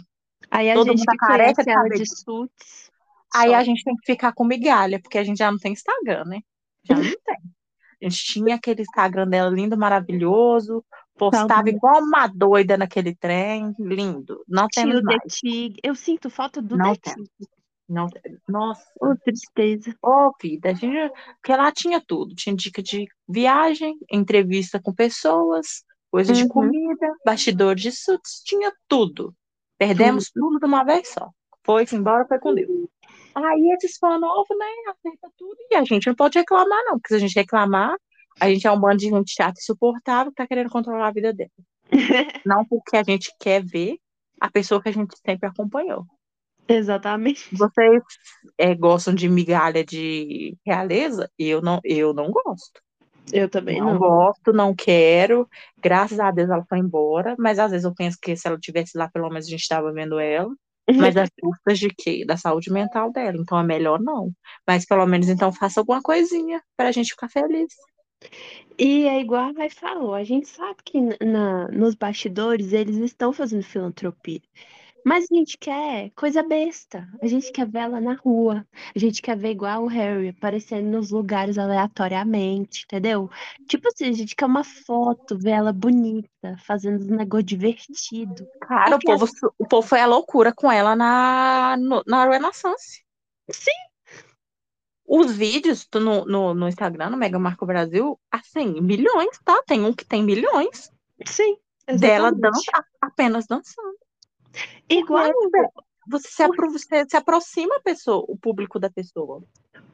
[0.51, 2.91] Aí a Todo gente mundo tá careca de ela de suits.
[3.35, 3.57] Aí só.
[3.57, 6.41] a gente tem que ficar com migalha, porque a gente já não tem Instagram, né?
[6.85, 7.37] Já não tem.
[8.03, 10.85] A gente tinha aquele Instagram dela lindo, maravilhoso,
[11.17, 14.43] postava igual uma doida naquele trem, lindo.
[14.49, 15.21] Não Tinha temos mais.
[15.35, 15.77] Tig.
[15.85, 17.29] Eu sinto falta do Não The temos.
[17.39, 17.49] Tig.
[17.89, 18.39] Não tem.
[18.49, 19.95] Nossa, Ô, tristeza.
[20.03, 22.35] ô vida, a gente, porque lá tinha tudo.
[22.35, 26.49] Tinha dica de viagem, entrevista com pessoas, coisa de Uhum.
[26.49, 29.35] comida, bastidores de suits, tinha tudo.
[29.79, 31.31] Perdemos tudo de uma vez só.
[31.65, 32.89] Foi-se embora, foi com Deus.
[33.35, 35.57] Aí esses fãs novos, né, acerta tudo.
[35.71, 37.97] E a gente não pode reclamar, não, porque se a gente reclamar,
[38.41, 41.13] a gente é um bando de gente chata e insuportável que tá querendo controlar a
[41.13, 41.51] vida dela.
[42.47, 43.99] Não porque a gente quer ver
[44.41, 46.07] a pessoa que a gente sempre acompanhou.
[46.67, 47.55] Exatamente.
[47.55, 48.03] Vocês
[48.57, 51.31] é, gostam de migalha de realeza?
[51.39, 52.81] Eu não, eu não gosto.
[53.33, 53.99] Eu também Não não.
[53.99, 55.49] gosto, não quero.
[55.79, 57.37] Graças a Deus ela foi embora.
[57.39, 59.93] Mas às vezes eu penso que se ela tivesse lá, pelo menos a gente estava
[59.93, 60.51] vendo ela.
[60.91, 62.25] Mas às custas de quê?
[62.25, 63.37] Da saúde mental dela.
[63.39, 64.33] Então é melhor não.
[64.67, 67.73] Mas pelo menos então faça alguma coisinha pra gente ficar feliz.
[68.79, 73.33] E é igual a Vai falou, a gente sabe que na, nos bastidores eles estão
[73.33, 74.41] fazendo filantropia.
[75.05, 77.09] Mas a gente quer coisa besta.
[77.21, 78.67] A gente quer ver ela na rua.
[78.95, 83.29] A gente quer ver igual o Harry aparecendo nos lugares aleatoriamente, entendeu?
[83.69, 88.47] Tipo assim, a gente quer uma foto, ver ela bonita, fazendo um negócio divertido.
[88.61, 89.27] Cara, o Porque povo,
[89.59, 93.03] o povo foi a loucura com ela na, no- na Renaissance.
[93.51, 93.93] Sim.
[95.07, 99.63] Os vídeos no, no, no Instagram, no Mega Marco Brasil, assim, milhões, tá?
[99.67, 100.91] Tem um que tem milhões
[101.27, 101.57] Sim,
[101.93, 102.33] dela exatamente.
[102.33, 103.92] dança, apenas dançando.
[104.89, 105.33] Igual
[106.07, 109.43] você se, apro- você se aproxima a pessoa, o público da pessoa.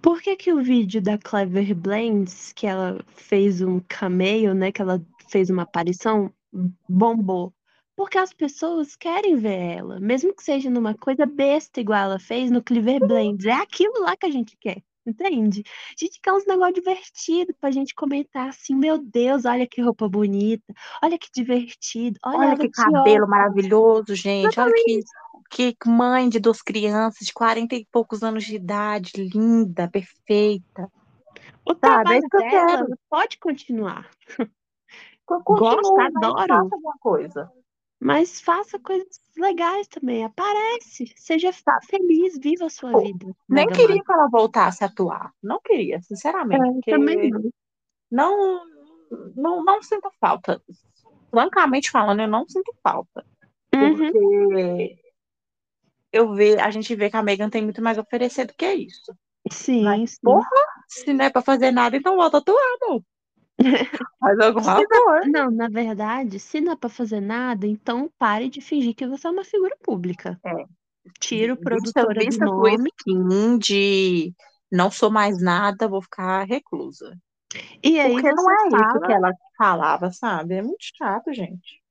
[0.01, 4.81] Por que que o vídeo da Clever Blends, que ela fez um cameo, né, que
[4.81, 6.33] ela fez uma aparição,
[6.89, 7.53] bombou?
[7.97, 12.49] Porque as pessoas querem ver ela, mesmo que seja numa coisa besta igual ela fez
[12.51, 13.45] no Clever Blends.
[13.45, 15.63] É aquilo lá que a gente quer, entende?
[15.67, 20.09] A gente quer uns negócios divertidos pra gente comentar assim, meu Deus, olha que roupa
[20.09, 23.29] bonita, olha que divertido, olha, Olha que cabelo óculos.
[23.31, 24.59] maravilhoso, gente.
[24.61, 24.73] Olha
[25.51, 30.91] que, que mãe de duas crianças de 40 e poucos anos de idade, linda, perfeita.
[31.65, 32.15] O Sabe?
[32.17, 32.99] É trabalho dela quero.
[33.09, 34.09] pode continuar.
[35.25, 36.37] Co- Gosto, adoro.
[36.49, 37.53] faça alguma coisa.
[38.01, 40.24] Mas faça coisas legais também.
[40.24, 41.12] Aparece.
[41.16, 41.86] Seja Sabe?
[41.86, 43.26] feliz, viva a sua Pô, vida.
[43.49, 45.32] Nem Mega queria que ela voltasse a atuar.
[45.42, 46.88] Não queria, sinceramente.
[46.88, 47.51] É, também não.
[48.11, 48.66] não,
[49.34, 50.62] não, não sinto falta.
[51.30, 53.26] Francamente falando, eu não sinto falta.
[53.74, 54.12] Uhum.
[54.12, 54.99] Porque
[56.12, 58.72] eu ve, a gente vê que a Megan tem muito mais a oferecer do que
[58.72, 59.12] isso.
[59.51, 60.18] Sim, Mas, sim.
[60.22, 60.49] porra,
[60.86, 63.05] se não é pra fazer nada, então volta a atuar, não.
[64.21, 65.27] Faz alguma Se coisa.
[65.29, 69.27] Não, na verdade, se não é pra fazer nada, então pare de fingir que você
[69.27, 70.41] é uma figura pública.
[70.45, 70.65] É.
[71.21, 72.91] Tira o Vista, produtora do vista sua nome.
[72.99, 74.35] skin de
[74.71, 77.17] não sou mais nada, vou ficar reclusa.
[77.83, 79.07] E aí Porque não é isso fala.
[79.07, 80.55] que ela falava, sabe?
[80.57, 81.83] É muito chato, gente.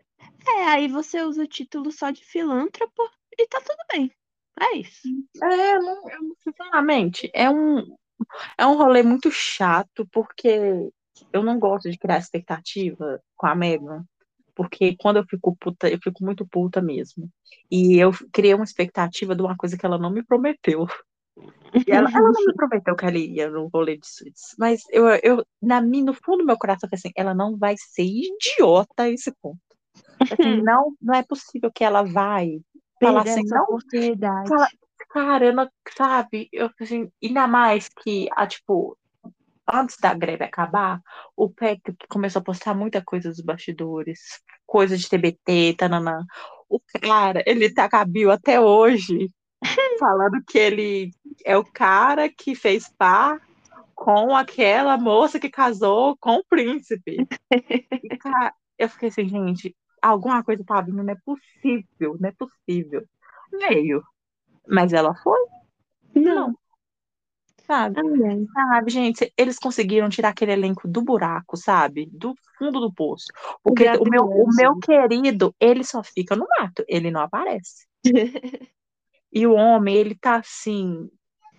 [0.47, 3.03] É, aí você usa o título só de filântropo
[3.37, 4.11] e tá tudo bem.
[4.59, 5.07] É isso.
[5.43, 7.95] É, não, eu, sinceramente, é um,
[8.57, 10.89] é um rolê muito chato, porque
[11.31, 14.03] eu não gosto de criar expectativa com a Megan,
[14.55, 17.29] porque quando eu fico puta, eu fico muito puta mesmo.
[17.69, 20.87] E eu criei uma expectativa de uma coisa que ela não me prometeu.
[21.87, 25.45] Ela, ela não me prometeu que ela ia no rolê de suítes, mas eu, eu
[25.61, 29.03] na mim, no fundo do meu coração, eu falei assim, ela não vai ser idiota
[29.03, 29.59] a esse ponto.
[30.19, 32.59] Assim, não, não é possível que ela vai
[32.99, 34.49] falar Perder assim, não oportunidade.
[34.49, 34.67] Fala-
[35.09, 38.97] Cara, eu não, sabe, eu assim, ainda mais que, a, tipo,
[39.71, 41.01] antes da greve acabar,
[41.35, 46.25] o Patrick começou a postar muita coisa dos bastidores, coisa de TBT, tananã.
[46.69, 49.29] O cara, ele tá bio até hoje,
[49.99, 51.11] falando que ele
[51.45, 53.39] é o cara que fez par
[53.95, 57.17] com aquela moça que casou com o príncipe.
[58.03, 62.31] E, cara, eu fiquei assim, gente, alguma coisa tá vindo, não é possível, não é
[62.31, 63.03] possível.
[63.51, 64.03] Veio.
[64.67, 65.39] Mas ela foi?
[66.13, 66.55] Não.
[67.67, 67.99] Sabe?
[67.99, 68.45] Ai.
[68.53, 72.09] Sabe, gente, eles conseguiram tirar aquele elenco do buraco, sabe?
[72.11, 73.27] Do fundo do poço.
[73.61, 77.85] Porque o meu, o meu querido, ele só fica no mato, ele não aparece.
[79.29, 81.09] E o homem, ele tá assim,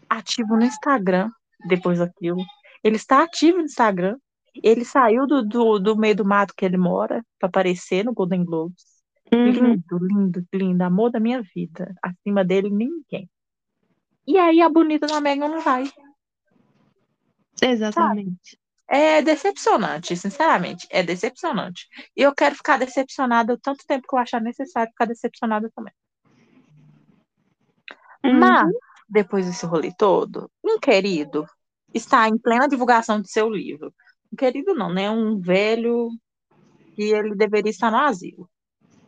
[0.09, 1.31] ativo no Instagram
[1.69, 2.43] depois daquilo.
[2.83, 4.17] Ele está ativo no Instagram.
[4.63, 8.45] Ele saiu do, do, do meio do mato que ele mora para aparecer no Golden
[8.45, 8.85] Globes.
[9.33, 10.83] Uhum, Lindo, lindo, lindo.
[10.83, 11.95] Amor da minha vida.
[12.03, 13.29] Acima dele, ninguém.
[14.29, 15.91] E aí a bonita da Megan não vai.
[17.62, 18.61] exatamente.
[18.87, 20.87] É decepcionante, sinceramente.
[20.91, 21.89] É decepcionante.
[22.14, 25.95] E eu quero ficar decepcionada o tanto tempo que eu achar necessário ficar decepcionada também.
[28.22, 28.39] Uhum.
[28.39, 28.70] Mas,
[29.09, 31.47] depois desse rolê todo, um querido
[31.95, 33.95] está em plena divulgação de seu livro.
[34.31, 35.11] Um querido não, né?
[35.11, 36.11] Um velho
[36.95, 38.47] que ele deveria estar no asilo.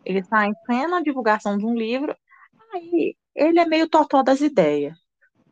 [0.03, 2.16] Ele está em plena divulgação de um livro.
[2.73, 4.99] Aí, ele é meio totó das ideias.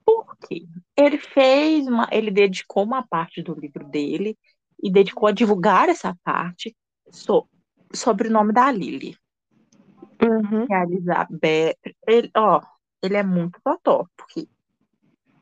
[0.08, 0.66] Por quê?
[0.96, 4.38] Ele fez uma, ele dedicou uma parte do livro dele
[4.82, 6.74] e dedicou a divulgar essa parte
[7.10, 7.46] so-
[7.92, 9.18] sobre o nome da Lily,
[10.22, 10.66] Uhum.
[10.66, 11.76] que é a Elizabeth.
[12.06, 12.58] Ele, ó,
[13.02, 14.48] ele é muito totó, porque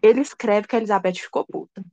[0.02, 1.84] ele escreve que a Elizabeth ficou puta.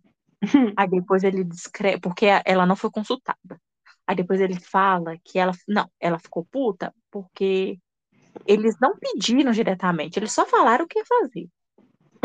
[0.75, 3.61] Aí depois ele descreve, porque ela não foi consultada.
[4.07, 7.79] Aí depois ele fala que ela, não, ela ficou puta porque
[8.47, 11.47] eles não pediram diretamente, eles só falaram o que ia fazer.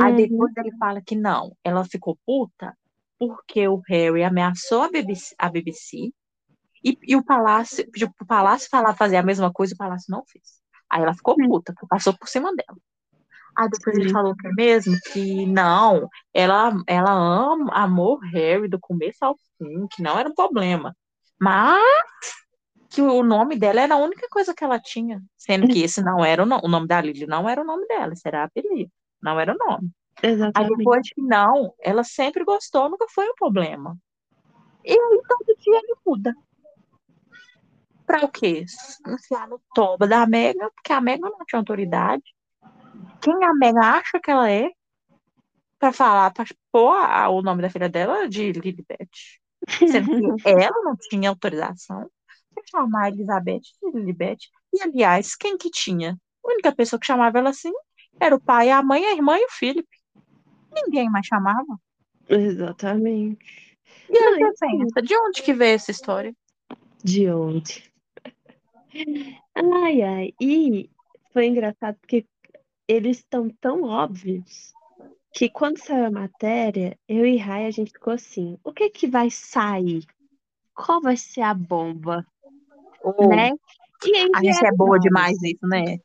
[0.00, 0.28] Aí Uhum.
[0.28, 2.76] depois ele fala que não, ela ficou puta
[3.18, 6.12] porque o Harry ameaçou a BBC, a BBC
[6.84, 10.24] e, e o Palácio pediu pro Palácio falar fazer a mesma coisa, o Palácio não
[10.26, 10.60] fez.
[10.88, 11.48] Aí ela ficou Hum.
[11.48, 12.78] puta, porque passou por cima dela.
[13.56, 14.12] Aí depois ele Sim.
[14.12, 19.36] falou que é mesmo que não, ela, ela ama, amou o Harry do começo ao
[19.58, 20.96] fim, que não era um problema.
[21.40, 21.82] Mas
[22.88, 26.24] que o nome dela era a única coisa que ela tinha, sendo que esse não
[26.24, 28.90] era o nome, o nome da Lily não era o nome dela, era apelido,
[29.22, 29.90] não era o nome.
[30.22, 30.76] Aí Exatamente.
[30.76, 33.96] depois que não, ela sempre gostou, nunca foi um problema.
[34.84, 36.34] E aí todo dia ele muda.
[38.06, 38.64] Pra o quê?
[39.06, 42.24] Enfiar no toba da Mega, porque a Mega não tinha autoridade.
[43.20, 44.70] Quem a Mega acha que ela é?
[45.78, 46.96] Pra falar, pra pôr
[47.30, 49.40] o nome da filha dela de Lilibet.
[49.68, 50.06] Sendo
[50.40, 52.10] que ela não tinha autorização
[52.54, 54.48] pra chamar a Elizabeth de Lilibet.
[54.72, 56.18] E, aliás, quem que tinha?
[56.44, 57.72] A única pessoa que chamava ela assim
[58.20, 59.98] era o pai, a mãe, a irmã e o Felipe.
[60.72, 61.78] Ninguém mais chamava.
[62.28, 63.76] Exatamente.
[64.08, 66.34] E aí você pensa, de onde que veio essa história?
[67.02, 67.90] De onde?
[69.54, 70.32] Ai, ai.
[70.40, 70.90] E
[71.32, 72.26] foi engraçado porque
[72.86, 74.72] eles estão tão óbvios
[75.32, 79.06] que quando saiu a matéria, eu e Rai, a gente ficou assim: o que que
[79.06, 80.04] vai sair?
[80.74, 82.26] Qual vai ser a bomba?
[83.02, 83.50] Ou Né?
[84.04, 85.98] E aí a gente é boa demais nisso, né?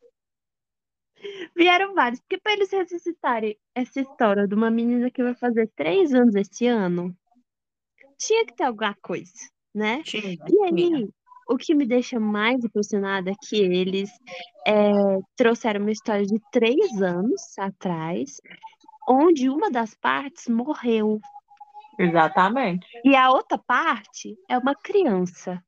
[1.56, 2.20] Vieram vários.
[2.22, 6.68] Porque para eles ressuscitarem essa história de uma menina que vai fazer três anos esse
[6.68, 7.16] ano,
[8.18, 9.32] tinha que ter alguma coisa,
[9.74, 10.04] né?
[10.04, 11.10] Tinha, E aí,
[11.50, 14.10] o que me deixa mais impressionada é que eles
[14.66, 14.92] é,
[15.36, 18.40] trouxeram uma história de três anos atrás,
[19.08, 21.20] onde uma das partes morreu
[22.00, 22.88] Exatamente.
[23.04, 25.64] e a outra parte é uma criança.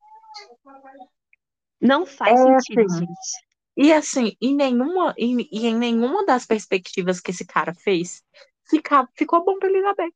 [1.81, 3.44] Não faz É, sentido, assim, gente.
[3.77, 8.23] E assim, em nenhuma, em, e em nenhuma das perspectivas que esse cara fez,
[8.69, 10.13] fica, ficou bom pra Elizabeth.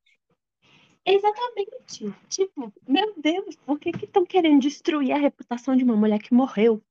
[1.06, 2.14] Exatamente.
[2.30, 6.34] Tipo, meu Deus, por que que estão querendo destruir a reputação de uma mulher que
[6.34, 6.82] morreu?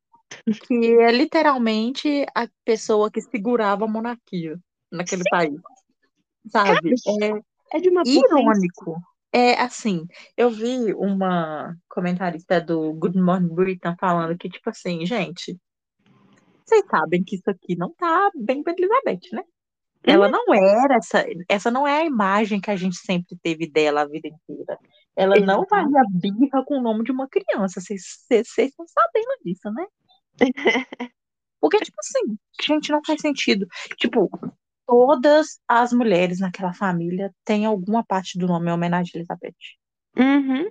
[0.66, 4.59] Que é literalmente a pessoa que segurava a monarquia
[4.91, 5.59] naquele país.
[6.51, 6.95] Sabe?
[7.23, 8.27] É É de uma potência.
[8.27, 8.97] irônico.
[9.33, 10.07] É assim,
[10.37, 15.59] eu vi uma comentarista do Good Morning Britain falando que, tipo assim, gente,
[16.69, 19.43] vocês sabem que isso aqui não tá bem pra Elizabeth, né?
[20.05, 24.03] Ela não era essa, essa não é a imagem que a gente sempre teve dela
[24.03, 24.79] a vida inteira.
[25.16, 25.69] Ela não Exato.
[25.69, 27.81] valia birra com o nome de uma criança.
[27.81, 29.87] Vocês estão sabendo disso, né?
[31.61, 33.66] Porque, tipo assim, gente, não faz sentido.
[33.97, 34.31] Tipo,
[34.87, 39.57] todas as mulheres naquela família têm alguma parte do nome em homenagem a Elizabeth.
[40.16, 40.71] Uhum.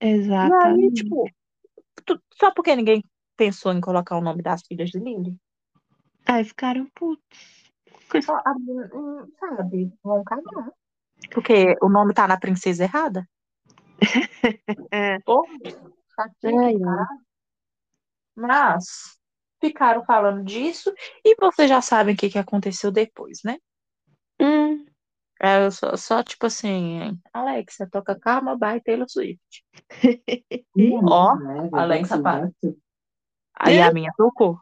[0.00, 1.30] E aí, tipo,
[2.34, 3.04] só porque ninguém
[3.42, 5.36] pensou em colocar o nome das filhas de Lily,
[6.24, 7.72] Aí ficaram putos.
[8.24, 10.70] só, a- hum, sabe, vão cagar.
[11.32, 13.28] Porque o nome tá na princesa errada.
[14.92, 15.14] É.
[15.14, 16.78] Ai.
[16.78, 17.20] caralho.
[18.36, 19.18] Mas
[19.60, 20.92] ficaram falando disso
[21.24, 23.58] e vocês já sabem o que, que aconteceu depois, né?
[24.40, 24.84] Hum,
[25.40, 29.64] É, só, só tipo assim, Alexa, toca Karma by Taylor Swift.
[31.10, 31.36] Ó,
[31.72, 32.50] Alexa, para.
[33.54, 34.58] Aí a minha tocou.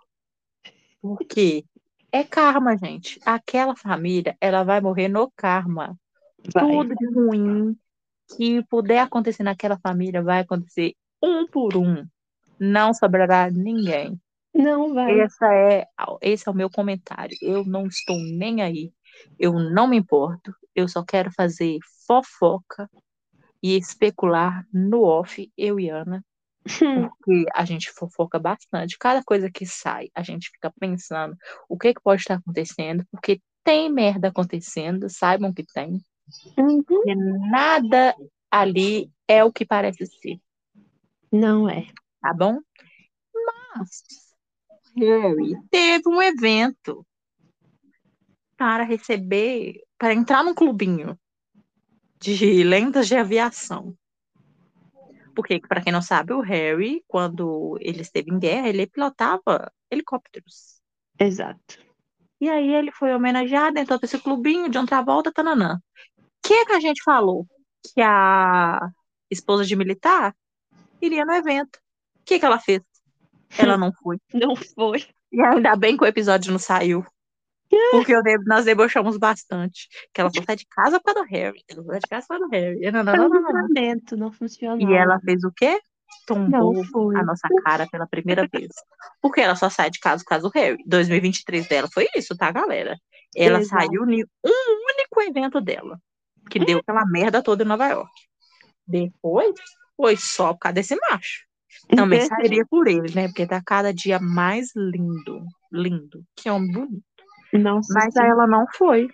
[1.01, 1.65] Por quê?
[2.13, 3.21] É karma, gente.
[3.25, 5.99] Aquela família, ela vai morrer no karma.
[6.53, 6.67] Vai.
[6.67, 7.77] Tudo de ruim
[8.37, 12.07] que puder acontecer naquela família vai acontecer um por um.
[12.59, 14.21] Não sobrará ninguém.
[14.53, 15.21] Não vai.
[15.21, 15.87] Essa é,
[16.21, 17.37] esse é o meu comentário.
[17.41, 18.93] Eu não estou nem aí.
[19.39, 20.55] Eu não me importo.
[20.75, 22.89] Eu só quero fazer fofoca
[23.63, 26.25] e especular no off, eu e Ana,
[26.63, 28.99] porque a gente fofoca bastante.
[28.99, 31.37] Cada coisa que sai, a gente fica pensando
[31.69, 36.01] o que que pode estar acontecendo, porque tem merda acontecendo, saibam que tem.
[36.57, 36.85] Uhum.
[37.07, 37.15] E
[37.51, 38.15] nada
[38.51, 40.41] ali é o que parece ser,
[41.33, 41.87] Não é.
[42.21, 42.59] tá bom?
[43.35, 44.03] Mas
[44.97, 47.07] Harry teve um evento
[48.57, 51.19] para receber, para entrar num clubinho
[52.21, 53.97] de lendas de aviação.
[55.41, 60.83] Porque, para quem não sabe, o Harry, quando ele esteve em guerra, ele pilotava helicópteros.
[61.19, 61.79] Exato.
[62.39, 65.81] E aí ele foi homenageado, entrou para esse clubinho de outra volta, tananã.
[66.19, 67.47] O que que a gente falou?
[67.83, 68.91] Que a
[69.31, 70.37] esposa de militar
[71.01, 71.77] iria no evento.
[71.77, 72.83] O que que ela fez?
[73.57, 74.19] Ela não foi.
[74.35, 75.07] Não foi.
[75.33, 77.05] E ainda bem que o episódio não saiu.
[77.93, 79.89] Porque eu nós debochamos bastante.
[80.13, 81.63] Que ela só sai de casa causa do Harry.
[81.69, 82.91] Ela só sai de casa causa do Harry.
[82.91, 84.19] Não, não, não, não, não.
[84.19, 84.91] não funcionou.
[84.91, 85.81] E ela fez o quê?
[86.27, 86.83] Tombou
[87.17, 88.71] a nossa cara pela primeira vez.
[89.21, 90.83] Porque ela só sai de casa por causa do Harry.
[90.87, 92.99] 2023 dela foi isso, tá, galera?
[93.37, 93.85] Ela Exato.
[93.85, 96.01] saiu em um único evento dela.
[96.51, 98.11] Que deu aquela merda toda em Nova York.
[98.87, 99.55] Depois,
[99.97, 101.49] foi só por causa desse macho.
[101.95, 103.29] Também sairia por ele, né?
[103.29, 105.45] Porque tá cada dia mais lindo.
[105.73, 106.25] Lindo.
[106.35, 107.05] Que homem bonito.
[107.53, 108.21] Nossa, Mas sim.
[108.21, 109.09] ela não foi.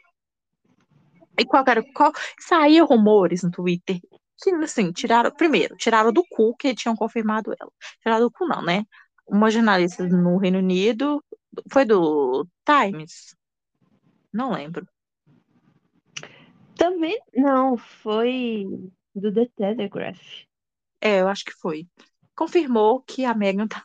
[1.39, 1.83] E qual era?
[1.95, 2.13] Qual...
[2.39, 4.01] Saíam rumores no Twitter
[4.43, 5.31] que, assim, tiraram.
[5.31, 7.71] Primeiro, tiraram do cu que tinham confirmado ela.
[8.03, 8.85] Tiraram do cu, não, né?
[9.27, 11.23] Uma jornalista no Reino Unido.
[11.71, 13.35] Foi do Times?
[14.33, 14.87] Não lembro.
[16.77, 18.67] Também não, foi
[19.15, 20.21] do The Telegraph.
[21.01, 21.89] É, eu acho que foi.
[22.35, 23.85] Confirmou que a Megan tá.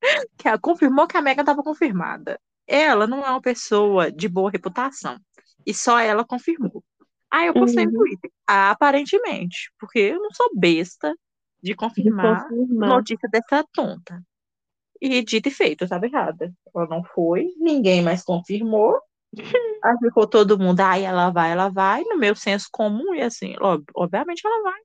[0.38, 2.40] Que ela confirmou que a Megan estava confirmada.
[2.66, 5.18] Ela não é uma pessoa de boa reputação.
[5.66, 6.82] E só ela confirmou.
[7.30, 7.98] Aí eu postei no Uhum.
[7.98, 8.30] Twitter.
[8.46, 9.70] Aparentemente.
[9.78, 11.10] Porque eu não sou besta
[11.62, 12.88] de De confirmar confirmar.
[12.90, 14.22] notícia dessa tonta.
[15.00, 16.52] E dito e feito, eu estava errada.
[16.74, 18.98] Ela não foi, ninguém mais confirmou.
[19.84, 22.02] Aí ficou todo mundo, ai, ela vai, ela vai.
[22.04, 24.80] No meu senso comum, e assim, ob- obviamente ela vai.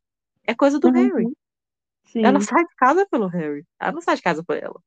[0.45, 0.93] É coisa do Uhum.
[0.93, 1.27] Harry.
[2.05, 2.23] Sim.
[2.25, 3.65] Ela sai de casa pelo Harry.
[3.79, 4.81] Ela não sai de casa por ela.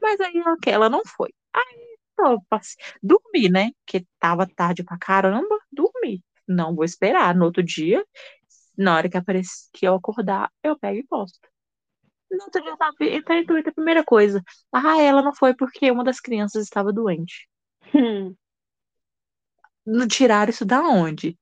[0.00, 0.34] Mas aí
[0.66, 1.30] ela não foi.
[1.54, 1.91] Aí,
[2.26, 3.70] eu passe- dormi, né?
[3.84, 5.58] Porque tava tarde pra caramba.
[5.70, 6.22] Dormi.
[6.46, 7.34] Não vou esperar.
[7.34, 8.04] No outro dia,
[8.76, 11.38] na hora que aparecer, que eu acordar, eu pego e posto.
[12.30, 14.42] No outro dia, tava, entrei no Twitter, a primeira coisa.
[14.72, 17.48] Ah, ela não foi porque uma das crianças estava doente.
[17.94, 18.34] Hum.
[20.08, 21.36] Tiraram isso da onde?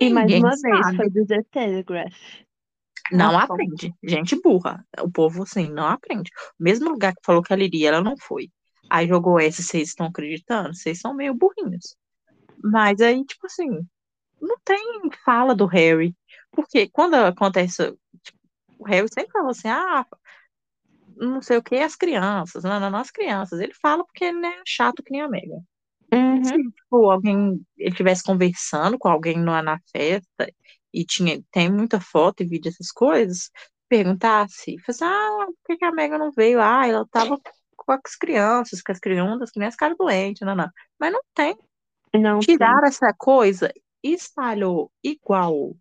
[0.00, 0.96] E mais Ninguém uma vez, sabe.
[0.96, 2.14] foi do The Telegraph.
[3.12, 3.92] Não aprende.
[4.02, 4.86] Gente burra.
[5.02, 6.30] O povo, assim, não aprende.
[6.58, 8.48] O mesmo lugar que falou que ela iria, ela não foi.
[8.90, 10.74] Aí jogou essa, vocês estão acreditando?
[10.74, 11.96] Vocês são meio burrinhos.
[12.62, 13.86] Mas aí, tipo assim,
[14.40, 14.78] não tem
[15.24, 16.14] fala do Harry.
[16.50, 17.96] Porque quando acontece.
[18.22, 18.38] tipo,
[18.78, 20.04] o Harry sempre falou assim, ah,
[21.16, 22.64] não sei o que, as crianças.
[22.64, 23.60] Não, não, não, as crianças.
[23.60, 25.62] Ele fala porque ele é chato que nem a Megan.
[26.12, 26.44] Uhum.
[26.44, 30.52] Se tipo, alguém ele estivesse conversando com alguém na, na festa
[30.92, 33.50] e tinha, tem muita foto e vídeo essas coisas,
[33.88, 36.60] perguntasse, falasse, ah, por que que a Megan não veio?
[36.60, 37.38] Ah, ela tava
[37.98, 40.68] com as crianças, com as crianças, das crianças ficaram doentes, não, não.
[40.98, 41.56] Mas não tem.
[42.14, 42.56] Não tem.
[42.56, 43.72] Tiraram essa coisa
[44.02, 45.76] espalhou igual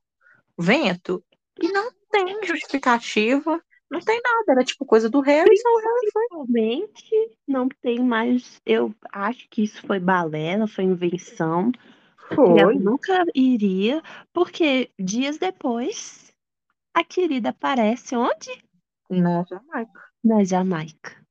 [0.57, 1.23] vento
[1.61, 4.51] e não tem justificativa, não tem nada.
[4.51, 5.81] Era tipo coisa do Harry, só o
[6.11, 6.25] foi.
[6.31, 8.61] Realmente não tem mais.
[8.65, 11.71] Eu acho que isso foi balela, foi invenção.
[11.71, 16.31] que Ela nunca iria, porque dias depois
[16.93, 18.63] a querida aparece onde?
[19.09, 20.01] Na Jamaica.
[20.23, 21.25] Na Jamaica.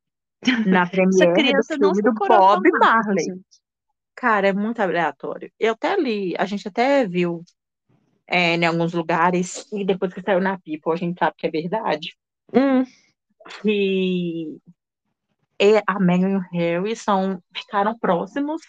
[0.66, 3.24] Na Essa premiere do criança não filme do se curou Bob Marley.
[3.24, 3.45] gente.
[4.14, 5.51] Cara, é muito aleatório.
[5.59, 7.45] Eu até li, a gente até viu
[8.26, 11.51] é, em alguns lugares, e depois que saiu na People, a gente sabe que é
[11.51, 12.16] verdade,
[12.53, 12.84] Hum,
[13.62, 14.59] que
[15.59, 18.61] é- a Meghan e o Harry são, ficaram próximos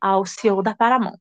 [0.00, 1.18] ao CEO da Paramount.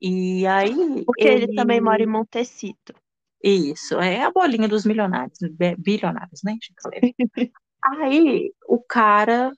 [0.00, 2.94] E aí, porque ele também mora em Montecito.
[3.42, 6.56] Isso, é a bolinha dos milionários, bi- bilionários, né?
[7.96, 9.50] Aí, o cara,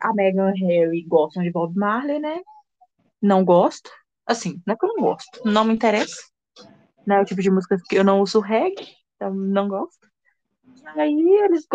[0.00, 2.40] a Meghan Harry gostam de Bob Marley, né?
[3.20, 3.90] Não gosto.
[4.26, 6.16] Assim, não é que eu não gosto, não me interessa.
[7.06, 10.08] Não é o tipo de música que eu não uso reggae, então não gosto.
[10.96, 11.66] Aí eles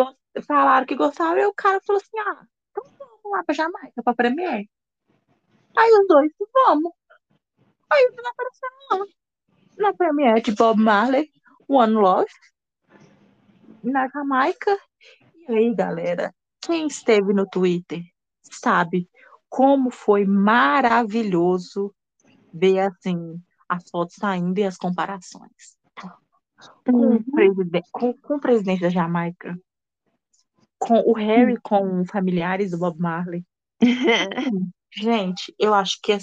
[0.48, 4.16] falaram que gostavam e o cara falou assim: ah, então vamos lá pra Jamaica, pra
[4.16, 4.68] Premiere.
[5.78, 6.92] Aí os dois, vamos.
[7.92, 9.06] Aí eles apareceram lá,
[9.78, 11.32] na Premiere de Bob Marley,
[11.68, 12.32] One Love,
[13.84, 14.76] na Jamaica.
[15.50, 18.04] E aí, galera, quem esteve no Twitter
[18.44, 19.10] sabe
[19.50, 21.94] como foi maravilhoso
[22.54, 25.78] ver assim as fotos saindo e as comparações
[26.86, 27.16] com, Uhum.
[27.16, 29.58] o preside- com- com o presidente da Jamaica,
[30.78, 33.44] com o Harry com familiares do Bob Marley.
[34.94, 36.16] Gente, eu acho que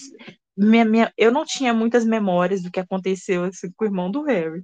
[0.57, 4.23] minha, minha, eu não tinha muitas memórias do que aconteceu assim, com o irmão do
[4.23, 4.63] Harry.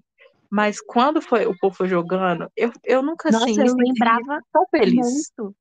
[0.52, 4.66] Mas quando foi, o povo jogando, eu, eu nunca Nossa, assim, me eu lembrava tão
[4.70, 5.32] feliz.
[5.38, 5.56] muito.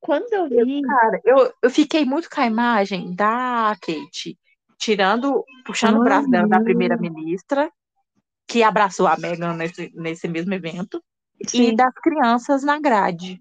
[0.00, 4.38] Quando eu vi, Cara, eu, eu fiquei muito com a imagem da Kate
[4.78, 6.64] tirando, puxando o braço dela da Uhum.
[6.64, 7.70] primeira-ministra,
[8.48, 11.04] que abraçou a Meghan nesse, nesse mesmo evento,
[11.38, 13.38] e sim, das crianças na grade.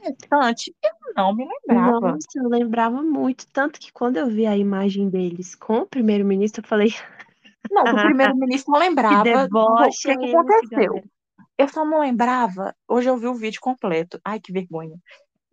[0.00, 2.00] Restante, eu não me lembrava.
[2.00, 3.46] nossa, eu lembrava muito.
[3.48, 6.90] Tanto que quando eu vi a imagem deles com o primeiro-ministro, eu falei,
[7.70, 11.02] Não, do primeiro-ministro não que lembrava do deboche que, que aconteceu.
[11.56, 12.74] Eu só não lembrava.
[12.88, 14.20] Hoje eu vi o vídeo completo.
[14.24, 14.98] Ai, que vergonha.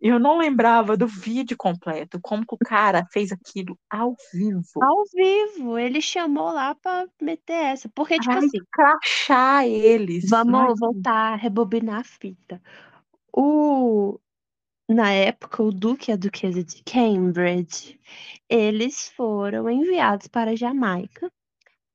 [0.00, 2.18] Eu não lembrava do vídeo completo.
[2.20, 4.82] Como que o cara fez aquilo ao vivo.
[4.82, 7.88] Ao vivo, ele chamou lá pra meter essa.
[7.94, 10.28] Porque, tipo Ai, assim, crachar eles.
[10.28, 12.60] Vamos voltar a rebobinar a fita.
[13.32, 14.18] O,
[14.88, 17.98] na época, o Duque e a Duquesa de Cambridge,
[18.48, 21.30] eles foram enviados para a Jamaica,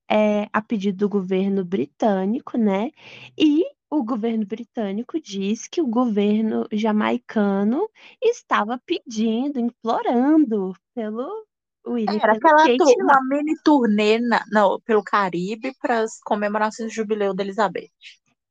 [0.09, 2.91] é, a pedido do governo britânico, né?
[3.37, 7.89] E o governo britânico diz que o governo jamaicano
[8.21, 11.45] estava pedindo, implorando pelo
[11.87, 13.15] William e Era aquela Kate tu- lá.
[13.15, 17.89] uma mini turnê na- não, pelo Caribe para as comemorações do jubileu da Elizabeth.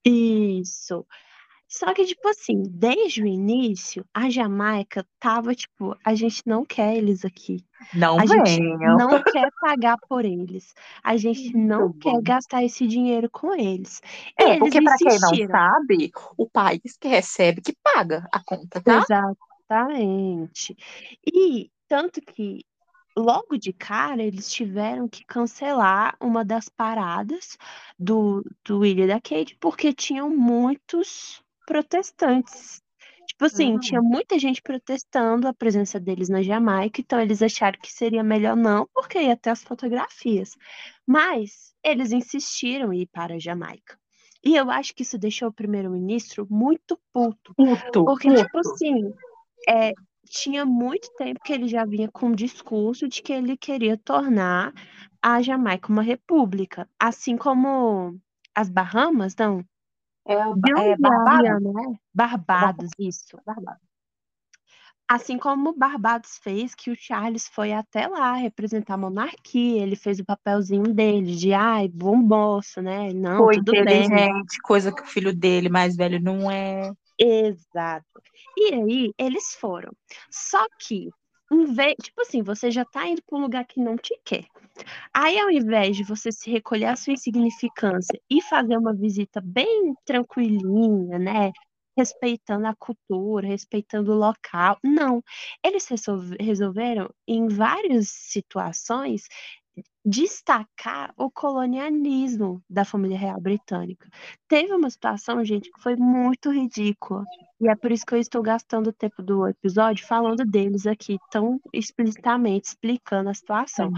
[0.04, 1.06] Isso.
[1.68, 6.96] Só que, tipo assim, desde o início, a Jamaica tava, tipo, a gente não quer
[6.96, 7.64] eles aqui.
[7.92, 8.96] Não A gente venham.
[8.96, 10.74] não quer pagar por eles.
[11.02, 12.22] A gente não Muito quer bom.
[12.22, 14.00] gastar esse dinheiro com eles.
[14.38, 18.80] É, eles porque para quem não sabe, o país que recebe que paga a conta,
[18.80, 18.98] tá?
[19.68, 20.76] Exatamente.
[21.26, 22.64] E tanto que
[23.16, 27.56] logo de cara eles tiveram que cancelar uma das paradas
[27.98, 32.80] do, do William e da Kate porque tinham muitos protestantes.
[33.26, 37.92] Tipo assim, tinha muita gente protestando a presença deles na Jamaica, então eles acharam que
[37.92, 40.56] seria melhor não, porque ia ter as fotografias.
[41.04, 43.98] Mas eles insistiram em ir para a Jamaica.
[44.44, 47.52] E eu acho que isso deixou o primeiro-ministro muito puto.
[47.54, 48.70] Puto, Porque, tipo puto.
[48.70, 49.12] assim,
[49.68, 49.92] é,
[50.28, 54.72] tinha muito tempo que ele já vinha com o discurso de que ele queria tornar
[55.20, 56.88] a Jamaica uma república.
[56.98, 58.20] Assim como
[58.54, 59.64] as Bahamas, não.
[60.26, 61.62] É, é Barbados?
[61.62, 61.98] Né?
[62.12, 63.38] Barbados, isso.
[63.44, 63.86] Barbados.
[65.08, 70.18] Assim como Barbados fez, que o Charles foi até lá representar a monarquia, ele fez
[70.18, 73.12] o papelzinho dele, de ai, bom moço, né?
[73.12, 74.08] Não, Foi tudo bem.
[74.64, 76.90] coisa que o filho dele mais velho não é.
[77.16, 78.04] Exato.
[78.56, 79.92] E aí, eles foram.
[80.28, 81.08] Só que,
[81.52, 84.44] em vez, tipo assim, você já tá indo para um lugar que não te quer.
[85.14, 89.94] Aí, ao invés de você se recolher a sua insignificância e fazer uma visita bem
[90.04, 91.52] tranquilinha, né?
[91.98, 94.78] Respeitando a cultura, respeitando o local.
[94.84, 95.22] Não.
[95.64, 99.24] Eles resolve- resolveram, em várias situações,
[100.06, 104.08] destacar o colonialismo da família real britânica.
[104.46, 107.24] Teve uma situação, gente, que foi muito ridícula.
[107.60, 111.18] E é por isso que eu estou gastando o tempo do episódio falando deles aqui,
[111.28, 113.90] tão explicitamente explicando a situação.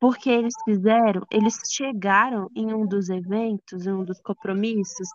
[0.00, 5.08] Porque eles fizeram, eles chegaram em um dos eventos, em um dos compromissos,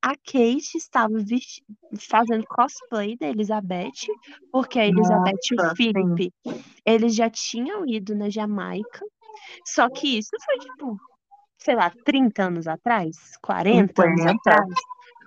[0.00, 1.12] a Kate estava
[2.08, 4.06] fazendo cosplay da Elizabeth,
[4.52, 6.32] porque a Elizabeth e Nossa, o Philip,
[6.86, 9.04] eles já tinham ido na Jamaica,
[9.64, 10.96] só que isso foi tipo,
[11.58, 14.30] sei lá, 30 anos atrás, 40 anos 50.
[14.32, 14.74] atrás,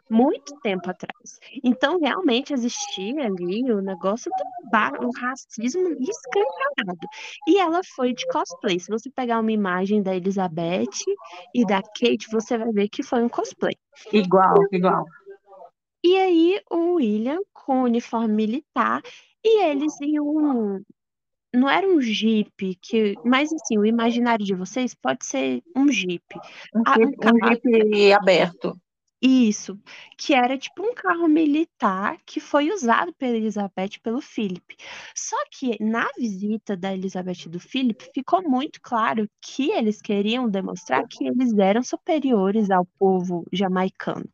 [0.09, 1.39] muito tempo atrás.
[1.63, 4.53] Então, realmente existia ali o negócio do
[5.05, 7.07] o racismo escancarado.
[7.47, 8.79] E ela foi de cosplay.
[8.79, 11.03] Se você pegar uma imagem da Elizabeth
[11.53, 13.75] e da Kate, você vai ver que foi um cosplay.
[14.11, 15.05] Igual, igual.
[16.03, 19.01] E aí, o William com o uniforme militar
[19.43, 20.81] e eles em um.
[21.53, 26.23] Não era um jeep, que, mas assim, o imaginário de vocês pode ser um jeep.
[26.75, 28.75] Um Ah, um jeep, um jeep aberto.
[29.25, 29.79] Isso,
[30.17, 34.75] que era tipo um carro militar que foi usado pela Elizabeth e pelo Philip.
[35.15, 40.49] Só que na visita da Elizabeth e do Philip ficou muito claro que eles queriam
[40.49, 44.25] demonstrar que eles eram superiores ao povo jamaicano.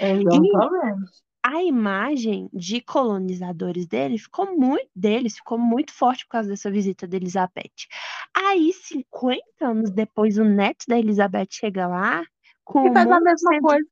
[0.00, 1.27] Exatamente.
[1.50, 7.06] A imagem de colonizadores dele ficou muito, deles ficou muito forte por causa dessa visita
[7.08, 7.88] da Elizabeth.
[8.36, 12.22] Aí, 50 anos depois, o neto da Elizabeth chega lá
[12.64, 13.88] com E faz a mesma sendo coisa.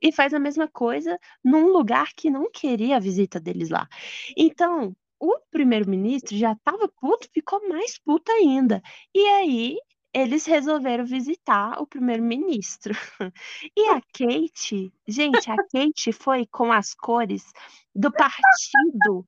[0.00, 3.86] e faz a mesma coisa num lugar que não queria a visita deles lá.
[4.34, 8.82] Então, o primeiro-ministro já estava puto, ficou mais puto ainda.
[9.14, 9.76] E aí,
[10.14, 12.94] eles resolveram visitar o primeiro-ministro.
[13.76, 17.52] E a Kate, gente, a Kate foi com as cores
[17.94, 19.26] do partido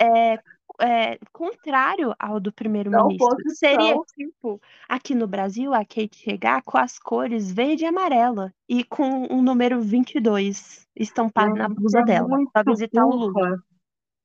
[0.00, 0.38] é,
[0.80, 3.36] é, contrário ao do primeiro-ministro.
[3.54, 8.82] Seria tipo, aqui no Brasil, a Kate chegar com as cores verde e amarela e
[8.84, 13.62] com o número 22 estampado na blusa é dela, pra visitar o Lula.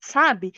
[0.01, 0.51] Sabe?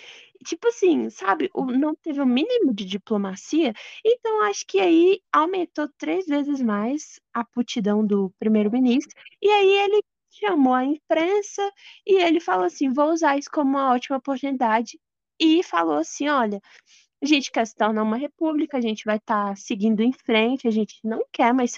[0.46, 1.50] Tipo assim, sabe?
[1.54, 3.74] O- Não teve o mínimo de diplomacia,
[4.06, 10.02] então acho que aí aumentou três vezes mais a putidão do primeiro-ministro, e aí ele
[10.30, 11.62] chamou a imprensa
[12.06, 15.00] e ele falou assim: vou usar isso como uma ótima oportunidade,
[15.40, 16.62] e falou assim: olha,
[17.22, 20.72] a gente quer se tornar uma república, a gente vai estar seguindo em frente, a
[20.72, 21.76] gente não quer mais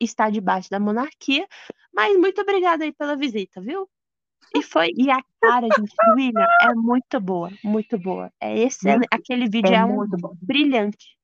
[0.00, 1.46] estar debaixo da monarquia,
[1.92, 3.88] mas muito obrigada aí pela visita, viu?
[4.54, 8.30] E foi, e a cara, gente, do William é muito boa, muito boa.
[8.40, 9.08] É excelente.
[9.10, 10.34] Aquele vídeo É é um muito bom.
[10.40, 11.16] brilhante.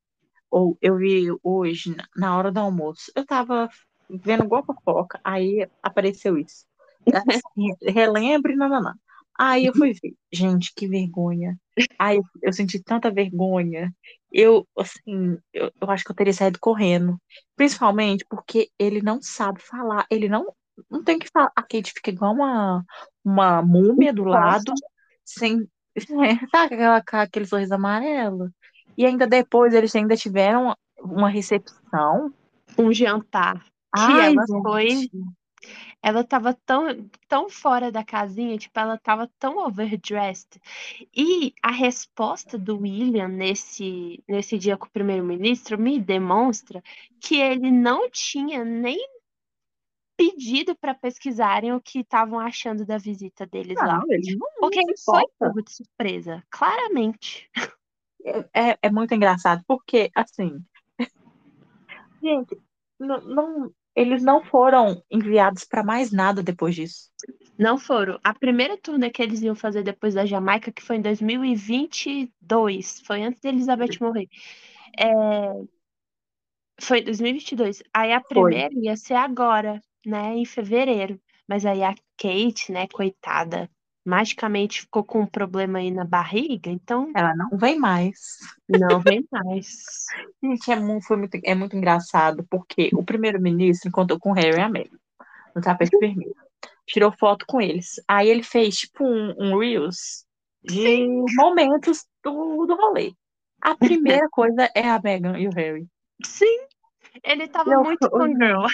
[0.51, 3.69] Ou eu vi hoje, na- na hora do almoço, eu tava
[4.09, 6.67] vendo igual fofoca, aí apareceu isso.
[7.29, 8.95] Assim, relembre, nananã.
[9.39, 11.57] Aí eu fui ver, gente, que vergonha.
[11.99, 13.95] Aí eu, eu senti tanta vergonha.
[14.33, 17.17] Eu, assim, eu, eu acho que eu teria saído correndo.
[17.57, 20.07] Principalmente porque ele não sabe falar.
[20.11, 20.47] Ele não,
[20.91, 21.53] não tem que falar.
[21.55, 22.85] A Kate fica igual uma,
[23.25, 24.73] uma múmia do lado,
[25.25, 25.69] sem,
[26.51, 28.51] sabe aquela, aquele sorriso amarelo?
[28.97, 32.33] E ainda depois eles ainda tiveram uma recepção.
[32.77, 33.61] Um jantar
[33.95, 34.63] que Ai, ela gente.
[34.63, 35.11] foi,
[36.03, 40.61] ela tava tão, tão fora da casinha, tipo, ela tava tão overdressed.
[41.17, 46.83] E a resposta do William nesse, nesse dia com o primeiro-ministro me demonstra
[47.21, 48.99] que ele não tinha nem
[50.19, 53.99] pedido para pesquisarem o que estavam achando da visita deles lá.
[53.99, 55.23] Não, ele não, não Porque ele foi
[55.63, 57.49] de surpresa, claramente.
[58.53, 60.61] É, é muito engraçado, porque, assim,
[62.21, 62.59] gente,
[62.99, 67.11] não, não- eles não foram enviados para mais nada depois disso.
[67.59, 68.19] Não foram.
[68.23, 73.23] A primeira turnê que eles iam fazer depois da Jamaica, que foi em 2022, foi
[73.23, 74.29] antes de Elizabeth morrer.
[74.97, 75.09] É,
[76.81, 77.83] Foi em 2022.
[77.93, 78.29] Aí a Foi.
[78.29, 81.21] primeira ia ser agora, né, em fevereiro.
[81.47, 83.71] Mas aí a Kate, né, coitada,
[84.05, 88.39] magicamente ficou com um problema aí na barriga, então Ela não vem mais.
[88.69, 90.07] não vem mais.
[90.43, 94.59] Gente, é muito, foi muito, é muito engraçado, porque o primeiro-ministro encontrou com o Harry
[94.59, 94.99] e a Meghan
[95.55, 96.35] no tapete vermelho.
[96.87, 97.97] Tirou foto com eles.
[98.09, 100.25] Aí ele fez, tipo, um, um Reels
[100.63, 101.07] de
[101.37, 103.13] momentos do, do rolê.
[103.61, 105.87] A primeira coisa é a Meghan e o Harry.
[106.25, 106.61] Sim,
[107.23, 108.67] ele tava Eu- muito fangirl.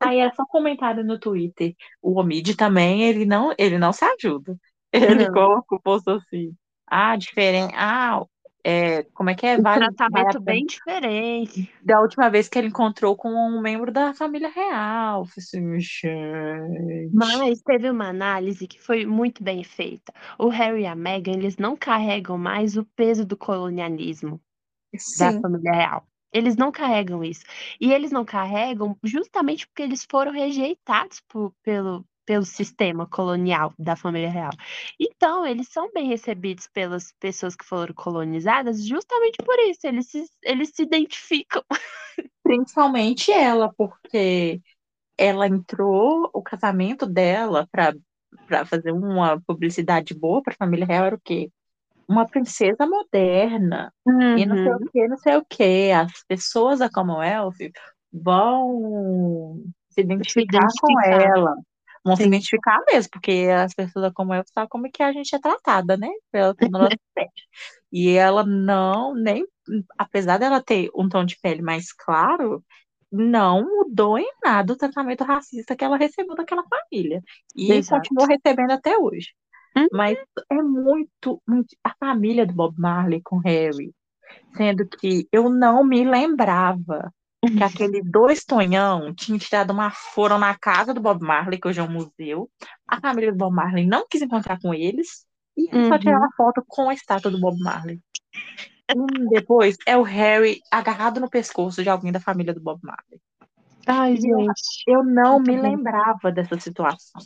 [0.00, 1.74] Aí é só comentário no Twitter.
[2.02, 4.56] O Omid também, ele não, ele não se ajuda.
[4.92, 5.28] Ele Não.
[5.28, 6.56] colocou, postou assim.
[6.86, 7.74] Ah, diferente.
[7.76, 8.24] Ah,
[8.64, 9.58] é, como é que é?
[9.58, 11.70] Um Vale, tratamento vale a bem diferente.
[11.80, 15.22] da última vez que ele encontrou com um membro da família real.
[15.36, 16.08] Assim, gente.
[17.12, 20.12] Mas teve uma análise que foi muito bem feita.
[20.38, 24.40] O Harry e a Meghan, eles não carregam mais o peso do colonialismo
[25.14, 26.08] da Sim, família real.
[26.32, 27.44] Eles não carregam isso.
[27.80, 33.96] E eles não carregam justamente porque eles foram rejeitados por- pelo, pelo sistema colonial da
[33.96, 34.52] família real.
[35.00, 39.86] Então, eles são bem recebidos pelas pessoas que foram colonizadas justamente por isso.
[39.86, 41.62] Eles se, eles se identificam.
[42.42, 44.60] principalmente ela, porque
[45.18, 51.16] ela entrou, o casamento dela para fazer uma publicidade boa para a família real era
[51.16, 51.50] o quê?
[52.08, 53.92] Uma princesa moderna.
[54.36, 54.76] E não sei Uhum.
[54.76, 55.90] o que, não sei o que.
[55.92, 57.54] As pessoas da Commonwealth
[58.12, 61.36] vão se identificar com identificar.
[61.36, 61.54] ela.
[62.04, 62.28] Vão se Sim.
[62.28, 65.96] identificar mesmo, porque as pessoas da Commonwealth sabem como é que a gente é tratada,
[65.96, 66.08] né?
[66.30, 66.54] Pela,
[67.14, 67.30] pele.
[67.92, 69.46] E ela não, nem,
[69.98, 72.64] apesar dela ter um tom de pele mais claro,
[73.10, 77.22] não mudou em nada o tratamento racista que ela recebeu daquela família.
[77.56, 78.02] E Exato.
[78.02, 79.28] continua recebendo até hoje.
[79.80, 79.88] Uhum.
[79.92, 80.18] Mas
[80.50, 81.76] é muito, muito.
[81.84, 83.92] A família do Bob Marley com Harry.
[84.56, 89.90] Sendo que eu não me lembrava que aqueles dois Tonhão tinham tirado uma.
[89.90, 92.50] foram na casa do Bob Marley, que hoje é um museu.
[92.86, 95.26] A família do Bob Marley não quis encontrar com eles.
[95.56, 96.00] E eles só Uhum.
[96.00, 98.00] tiraram foto com a estátua do Bob Marley.
[98.90, 103.20] E depois é o Harry agarrado no pescoço de alguém da família do Bob Marley.
[103.88, 104.82] Ai, eu, gente.
[104.86, 107.22] eu não me lembrava dessa situação.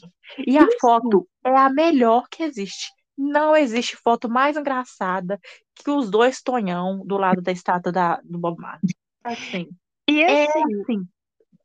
[0.47, 0.79] E a Isso.
[0.81, 2.91] foto é a melhor que existe.
[3.17, 5.41] Não existe foto mais engraçada
[5.75, 8.95] que os dois Tonhão do lado da estátua da, do Bob Marley.
[9.25, 9.69] Assim,
[10.09, 11.09] E é assim, assim,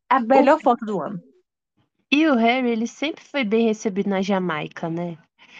[0.08, 1.20] a melhor foto do ano.
[2.10, 5.16] e o Harry, ele sempre foi bem recebido na Jamaica, né?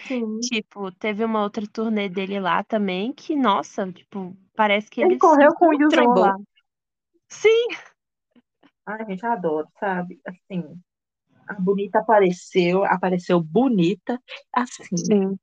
[0.07, 0.39] Sim.
[0.41, 5.19] Tipo, teve uma outra turnê dele lá também que, nossa, tipo, parece que Ele ele
[5.19, 6.35] correu com o Usain lá.
[7.29, 7.69] Sim,
[8.89, 10.19] Ai, gente, eu adoro, sabe?
[10.27, 10.65] Assim,
[11.47, 14.19] a bonita apareceu, apareceu bonita.
[14.51, 15.39] Assim, sim.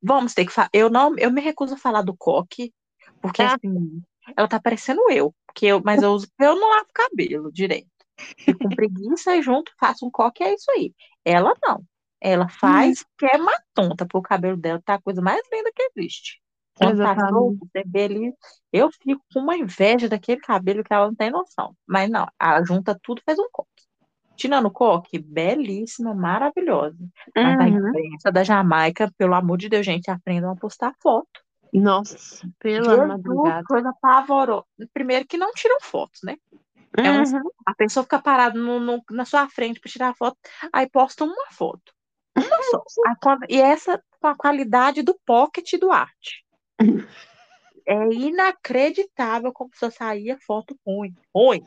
[0.00, 0.70] vamos ter que falar.
[0.72, 2.72] Eu não, eu me recuso a falar do coque,
[3.20, 3.56] porque Ah.
[3.56, 4.00] assim,
[4.36, 7.90] ela tá parecendo eu, porque eu, mas eu uso, eu não lavo cabelo direito.
[8.38, 10.94] Fico com preguiça e junto faço um coque, é isso aí.
[11.24, 11.84] Ela não.
[12.20, 15.72] Ela faz que é uma tonta, porque o cabelo dela tá a coisa mais linda
[15.74, 16.40] que existe.
[16.76, 17.58] Quando Exatamente.
[17.86, 18.34] vê ali,
[18.72, 21.74] eu fico com uma inveja daquele cabelo que ela não tem noção.
[21.86, 23.70] Mas não, ela junta tudo, faz um coque.
[24.36, 26.98] Tirando o coque, belíssima, maravilhosa.
[27.34, 27.88] Mas a Uhum.
[27.88, 31.26] imprensa da Jamaica, pelo amor de Deus, gente, aprendam a postar foto.
[31.72, 33.64] Nossa, pela Jesus, madrugada.
[33.66, 34.66] coisa pavorosa.
[34.92, 36.36] Primeiro que não tiram fotos, né?
[36.96, 37.50] É um- Uhum.
[37.66, 40.36] A pessoa fica parada no- no- na sua frente para tirar foto,
[40.72, 41.92] aí posta uma foto.
[42.36, 42.82] Uma só.
[43.22, 46.44] Quando- e essa com a qualidade do pocket do arte.
[47.88, 51.14] É inacreditável como só saía foto ruim.
[51.32, 51.62] Ruim.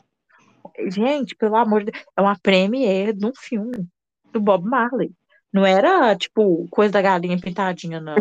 [0.89, 3.87] Gente, pelo amor de Deus, é uma premiere de um filme
[4.33, 5.13] do Bob Marley.
[5.51, 8.15] Não era, tipo, coisa da galinha pintadinha, não.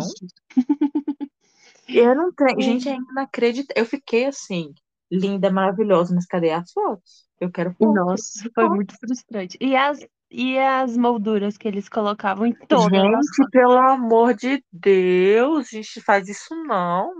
[1.89, 2.61] Eu não tenho.
[2.61, 3.83] Gente, é inacreditável.
[3.83, 4.73] Eu fiquei assim,
[5.11, 7.27] linda, maravilhosa, mas cadê as fotos?
[7.41, 7.95] Eu quero fotos.
[7.95, 9.59] Nossa, foi muito frustrante.
[9.61, 9.99] E as,
[10.31, 16.01] e as molduras que eles colocavam em todas as Gente, pelo amor de Deus, gente,
[16.03, 17.13] faz isso não.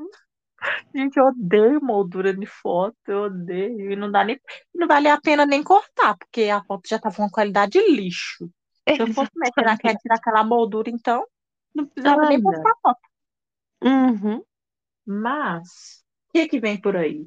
[0.95, 3.93] Gente, eu odeio moldura de foto, eu odeio.
[3.93, 4.39] E não dá nem,
[4.75, 7.91] não vale a pena nem cortar, porque a foto já tava com uma qualidade de
[7.91, 8.51] lixo.
[8.89, 11.25] Se eu fosse mexer naquela, tirar aquela moldura, então,
[11.75, 13.01] não precisava nem postar foto.
[13.83, 14.43] Uhum.
[15.07, 17.27] Mas, o que que vem por aí?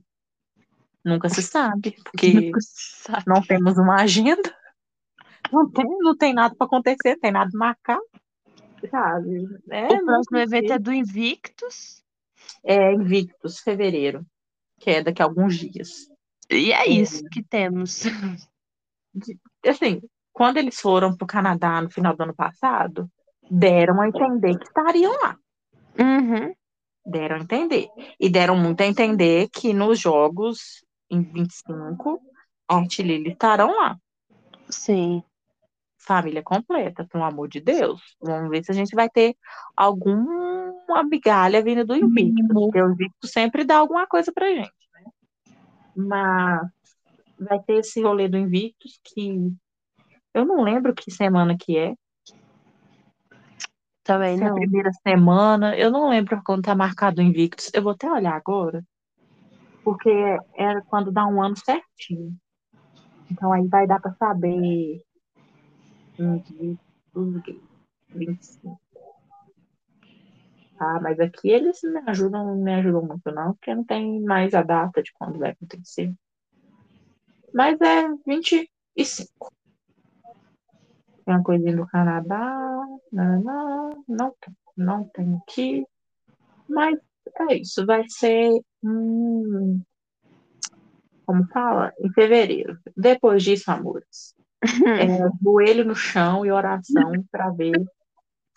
[1.03, 3.23] Nunca se sabe, porque Nunca se sabe.
[3.25, 4.55] não temos uma agenda,
[5.51, 8.03] não tem, não tem nada para acontecer, tem nada marcado,
[8.89, 9.47] sabe?
[9.69, 12.03] É O próximo evento é do Invictus.
[12.63, 14.26] É Invictus, fevereiro,
[14.80, 16.07] que é daqui a alguns dias.
[16.49, 18.03] E é isso que temos.
[19.65, 20.01] Assim,
[20.34, 23.09] quando eles foram para o Canadá no final do ano passado,
[23.49, 25.38] deram a entender que estariam lá.
[25.99, 26.53] Uhum.
[27.05, 27.88] Deram a entender.
[28.19, 32.22] E deram muito a entender que nos jogos, em 25,
[32.68, 33.97] Art e Lily estarão lá.
[34.69, 35.23] Sim.
[36.03, 38.01] Família completa, pelo amor de Deus.
[38.19, 39.35] Vamos ver se a gente vai ter
[39.75, 42.49] alguma migalha vindo do Invictus.
[42.49, 42.65] Uhum.
[42.65, 45.11] Porque o Invictus sempre dá alguma coisa pra gente, né?
[45.95, 46.69] Mas
[47.39, 49.53] vai ter esse rolê do Invictus que
[50.33, 51.93] eu não lembro que semana que é.
[54.03, 54.55] Também Se é a não.
[54.55, 57.69] primeira semana, eu não lembro quando tá marcado o Invictus.
[57.73, 58.83] Eu vou até olhar agora,
[59.83, 60.09] porque
[60.55, 62.35] era quando dá um ano certinho.
[63.29, 65.03] Então aí vai dar pra saber.
[66.22, 67.61] Invictus
[68.10, 68.80] 25.
[70.80, 74.53] Ah, mas aqui eles me ajudam, não me ajudam muito não, porque não tem mais
[74.53, 76.14] a data de quando vai acontecer.
[77.53, 79.52] Mas é 25.
[81.26, 82.85] Tem uma coisinha do Canadá.
[83.11, 84.56] Não, não, não tem.
[84.76, 85.85] Não tem aqui.
[86.68, 86.98] Mas
[87.49, 87.85] é isso.
[87.85, 88.60] Vai ser.
[88.84, 89.81] hum,
[91.26, 91.93] como fala?
[91.99, 92.80] Em fevereiro.
[92.98, 94.35] Depois disso, amores.
[94.61, 97.83] É joelho no chão e oração para ver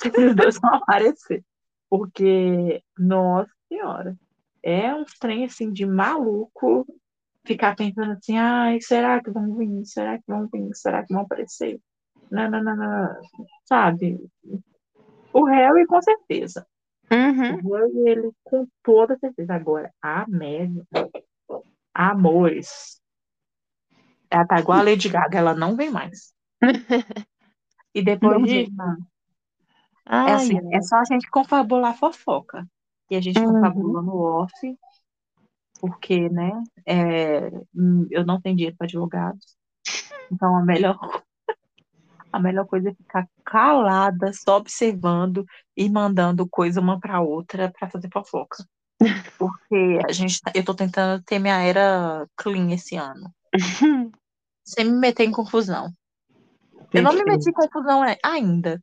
[0.01, 1.45] se esses dois vão aparecer.
[1.89, 4.17] Porque, nossa senhora,
[4.63, 6.87] é um trem assim de maluco
[7.47, 9.85] ficar pensando assim, ai, será que vão vir?
[9.85, 10.71] Será que vão vir?
[10.75, 11.81] Será que vão aparecer?
[12.31, 13.21] Não, não, não, não.
[13.65, 14.19] Sabe?
[15.33, 16.67] O Harry, com certeza.
[17.13, 17.61] Uhum.
[17.63, 19.55] O Harry, ele com toda certeza.
[19.55, 20.83] Agora, a Meg,
[21.93, 23.01] amores.
[24.35, 26.35] Ela tá igual a Lady Gaga, ela não vem mais.
[27.95, 28.71] E depois vem é
[30.07, 30.75] Ai, assim, ai.
[30.75, 32.67] é só a gente confabular fofoca.
[33.09, 33.53] E a gente Uhum.
[33.53, 34.79] confabula no off,
[35.81, 36.51] porque, né,
[36.85, 39.57] é, hum, eu não tenho dinheiro para advogados.
[40.33, 40.99] Então, a melhor,
[42.33, 45.45] a melhor coisa é ficar calada, só observando
[45.77, 48.65] e mandando coisa uma para outra para fazer fofoca.
[49.39, 53.33] Porque a gente, tá- eu tô tentando ter minha era clean esse ano.
[54.65, 55.91] Sem me meter em confusão.
[56.93, 58.81] Eu não me meti em confusão ainda.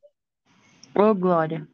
[0.94, 1.66] Ô, Glória.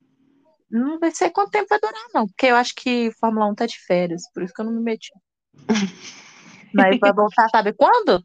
[0.71, 2.27] Não vai ser quanto tempo vai durar, não.
[2.27, 4.81] Porque eu acho que Fórmula 1 tá de férias, por isso que eu não me
[4.83, 5.11] meti.
[6.75, 8.23] Mas vai voltar, sabe quando?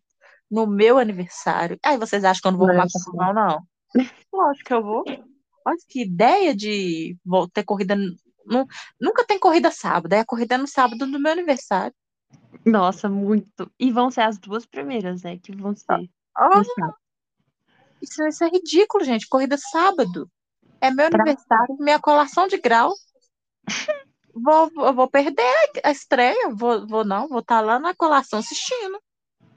[0.52, 1.78] No meu aniversário.
[1.84, 3.64] Aí vocês acham que eu não vou arrumar confusão, não?
[4.32, 5.04] Lógico que eu vou.
[5.66, 7.18] Olha que ideia de
[7.54, 7.96] ter corrida.
[7.96, 8.68] nu-
[9.00, 11.96] Nunca tem corrida sábado, é a corrida no sábado do meu aniversário.
[12.66, 13.70] Nossa, muito.
[13.80, 15.38] E vão ser as duas primeiras, né?
[15.38, 16.10] Que vão ser.
[16.36, 16.96] Ah, no sábado.
[18.02, 19.28] isso, isso é ridículo, gente.
[19.28, 20.30] Corrida sábado.
[20.80, 22.94] É meu Pra- aniversário, minha colação de grau.
[24.34, 25.54] Vou, eu vou perder
[25.84, 26.50] a estreia.
[26.54, 29.00] Vou, vou não, vou estar lá na colação assistindo.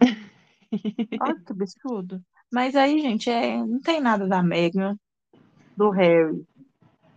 [1.20, 2.23] Olha que absurdo.
[2.53, 4.97] Mas aí, gente, é, não tem nada da Megan,
[5.77, 6.47] do Harry.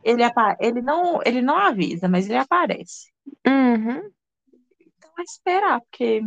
[0.04, 0.24] Ele,
[0.60, 3.12] ele, não, ele não avisa, mas ele aparece.
[3.46, 4.10] Uhum.
[5.20, 6.24] É esperar, porque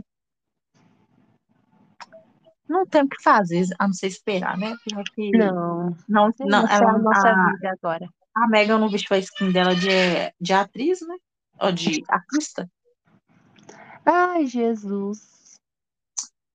[2.69, 4.75] não tem o que fazer, a não ser esperar, né?
[4.85, 5.97] Porque Não.
[6.09, 8.09] não, não, é ela, a nossa a, vida agora.
[8.35, 9.89] a Megan não vestiu a skin dela de,
[10.41, 11.17] de atriz, né?
[11.61, 12.71] Ou de artista.
[14.05, 15.59] Ai, Jesus.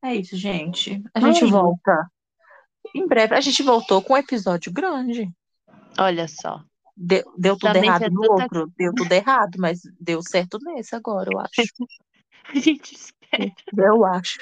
[0.04, 1.04] É isso, gente.
[1.14, 1.34] A Ai.
[1.34, 2.10] gente volta.
[2.96, 5.32] Em breve, a gente voltou com um episódio grande.
[6.00, 6.64] Olha só.
[6.96, 11.30] Deu, deu tudo Também errado no outro, deu tudo errado, mas deu certo nesse agora,
[11.32, 11.52] eu acho.
[12.56, 13.52] A gente espera.
[13.78, 14.38] Eu acho.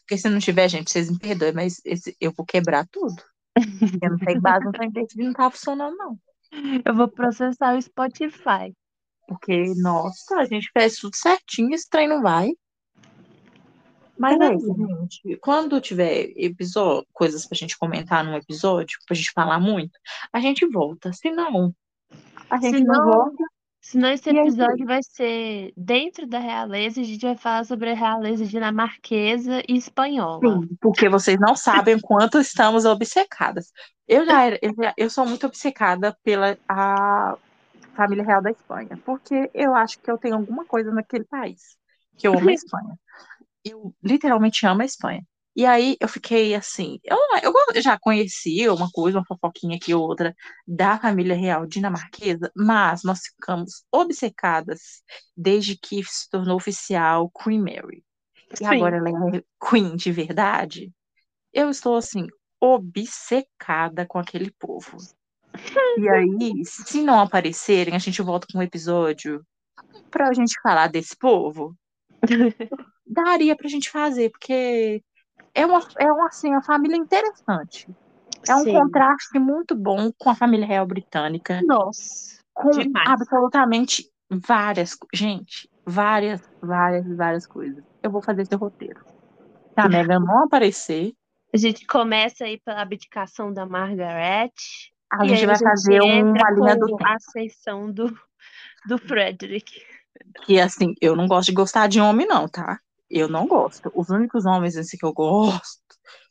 [0.00, 3.14] Porque se não tiver, gente, vocês me perdoem, mas esse, eu vou quebrar tudo.
[4.02, 6.18] Eu não tenho base, não tenho não tá funcionando, não.
[6.84, 8.74] Eu vou processar o Spotify.
[9.28, 12.50] Porque, nossa, a gente fez tudo certinho, esse trem não vai.
[14.18, 15.36] Mas é isso, gente.
[15.40, 19.98] Quando tiver episódio, coisas pra gente comentar num episódio, pra gente falar muito,
[20.32, 21.12] a gente volta.
[21.12, 21.74] Se não,
[22.50, 23.44] a gente Se não não- volta.
[23.82, 27.94] Senão esse E episódio vai ser dentro da realeza, a gente vai falar sobre a
[27.94, 30.64] realeza dinamarquesa e espanhola.
[30.64, 33.70] Sim, porque vocês não sabem o quanto estamos obcecadas.
[34.08, 37.36] Eu já era, eu, já- eu sou muito obcecada pela a
[37.94, 41.76] família real da Espanha, porque eu acho que eu tenho alguma coisa naquele país,
[42.18, 42.98] que eu amo a Espanha.
[43.64, 45.24] Eu literalmente amo a Espanha.
[45.54, 47.18] E aí eu fiquei assim, eu,
[47.74, 50.34] eu já conhecia uma coisa, uma fofoquinha aqui outra
[50.66, 55.02] da família real dinamarquesa, mas nós ficamos obcecadas
[55.36, 58.02] desde que se tornou oficial Queen Mary.
[58.52, 58.66] E Sim.
[58.66, 60.90] agora ela é Queen de verdade.
[61.52, 62.26] Eu estou assim,
[62.58, 64.96] obcecada com aquele povo.
[65.98, 69.44] E aí, se não aparecerem, a gente volta com um episódio
[70.10, 71.76] pra gente falar desse povo.
[73.06, 75.02] Daria pra gente fazer, porque
[75.54, 77.88] é uma, é uma, assim, uma família interessante.
[78.48, 78.72] É um Sim.
[78.72, 82.40] contraste muito bom com a família real britânica, Nossa.
[82.52, 83.08] com Demais.
[83.08, 87.84] absolutamente várias, gente, várias, várias, várias coisas.
[88.02, 89.04] Eu vou fazer esse roteiro.
[89.76, 91.14] A Megan não aparecer,
[91.52, 94.52] A gente começa aí pela abdicação da Margaret.
[95.10, 97.06] a gente vai fazer entra uma linha do tempo.
[97.06, 98.06] a ascensão do,
[98.86, 99.80] do Frederick.
[100.44, 102.80] Que assim, eu não gosto de gostar de homem, não, tá?
[103.12, 103.92] Eu não gosto.
[103.94, 105.82] Os únicos homens assim, que eu gosto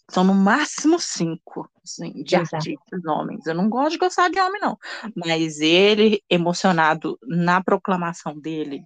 [0.10, 2.56] são no máximo cinco, assim, de Exato.
[2.56, 3.46] artistas homens.
[3.46, 4.78] Eu não gosto de gostar de homem, não.
[5.16, 8.84] Mas ele, emocionado na proclamação dele,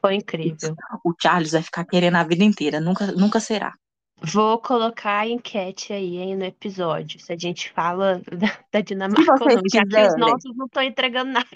[0.00, 0.74] Foi incrível.
[1.04, 2.80] o Charles vai ficar querendo a vida inteira.
[2.80, 3.74] Nunca, nunca será.
[4.22, 9.44] Vou colocar a enquete aí, hein, no episódio, se a gente fala da, da Dinamarca
[9.44, 11.46] ou não, já que os nossos não estão entregando nada.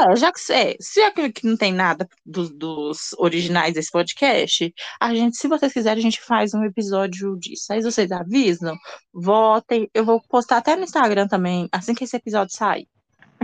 [0.00, 3.90] É, já que é, se é que que não tem nada dos, dos originais desse
[3.90, 7.72] podcast, a gente, se vocês quiserem, a gente faz um episódio disso.
[7.72, 8.76] Aí vocês avisam,
[9.12, 9.88] votem.
[9.94, 12.86] Eu vou postar até no Instagram também, assim que esse episódio sair.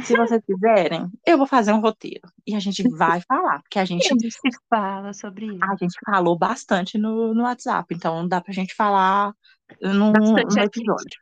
[0.03, 2.29] Se vocês quiserem, eu vou fazer um roteiro.
[2.47, 5.65] E a gente vai falar, porque a gente, A gente fala sobre isso.
[5.65, 9.33] a gente falou bastante no, no WhatsApp, então dá pra gente falar
[9.81, 11.21] num, num episódio.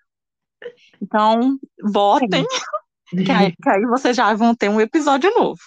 [1.00, 2.44] Então, votem,
[3.10, 5.60] que aí, que aí vocês já vão ter um episódio novo.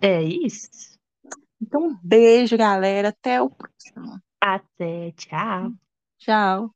[0.00, 0.68] É isso.
[1.60, 3.08] Então, um beijo, galera.
[3.08, 4.20] Até o próximo.
[4.40, 5.72] Até, tchau.
[6.18, 6.75] Tchau.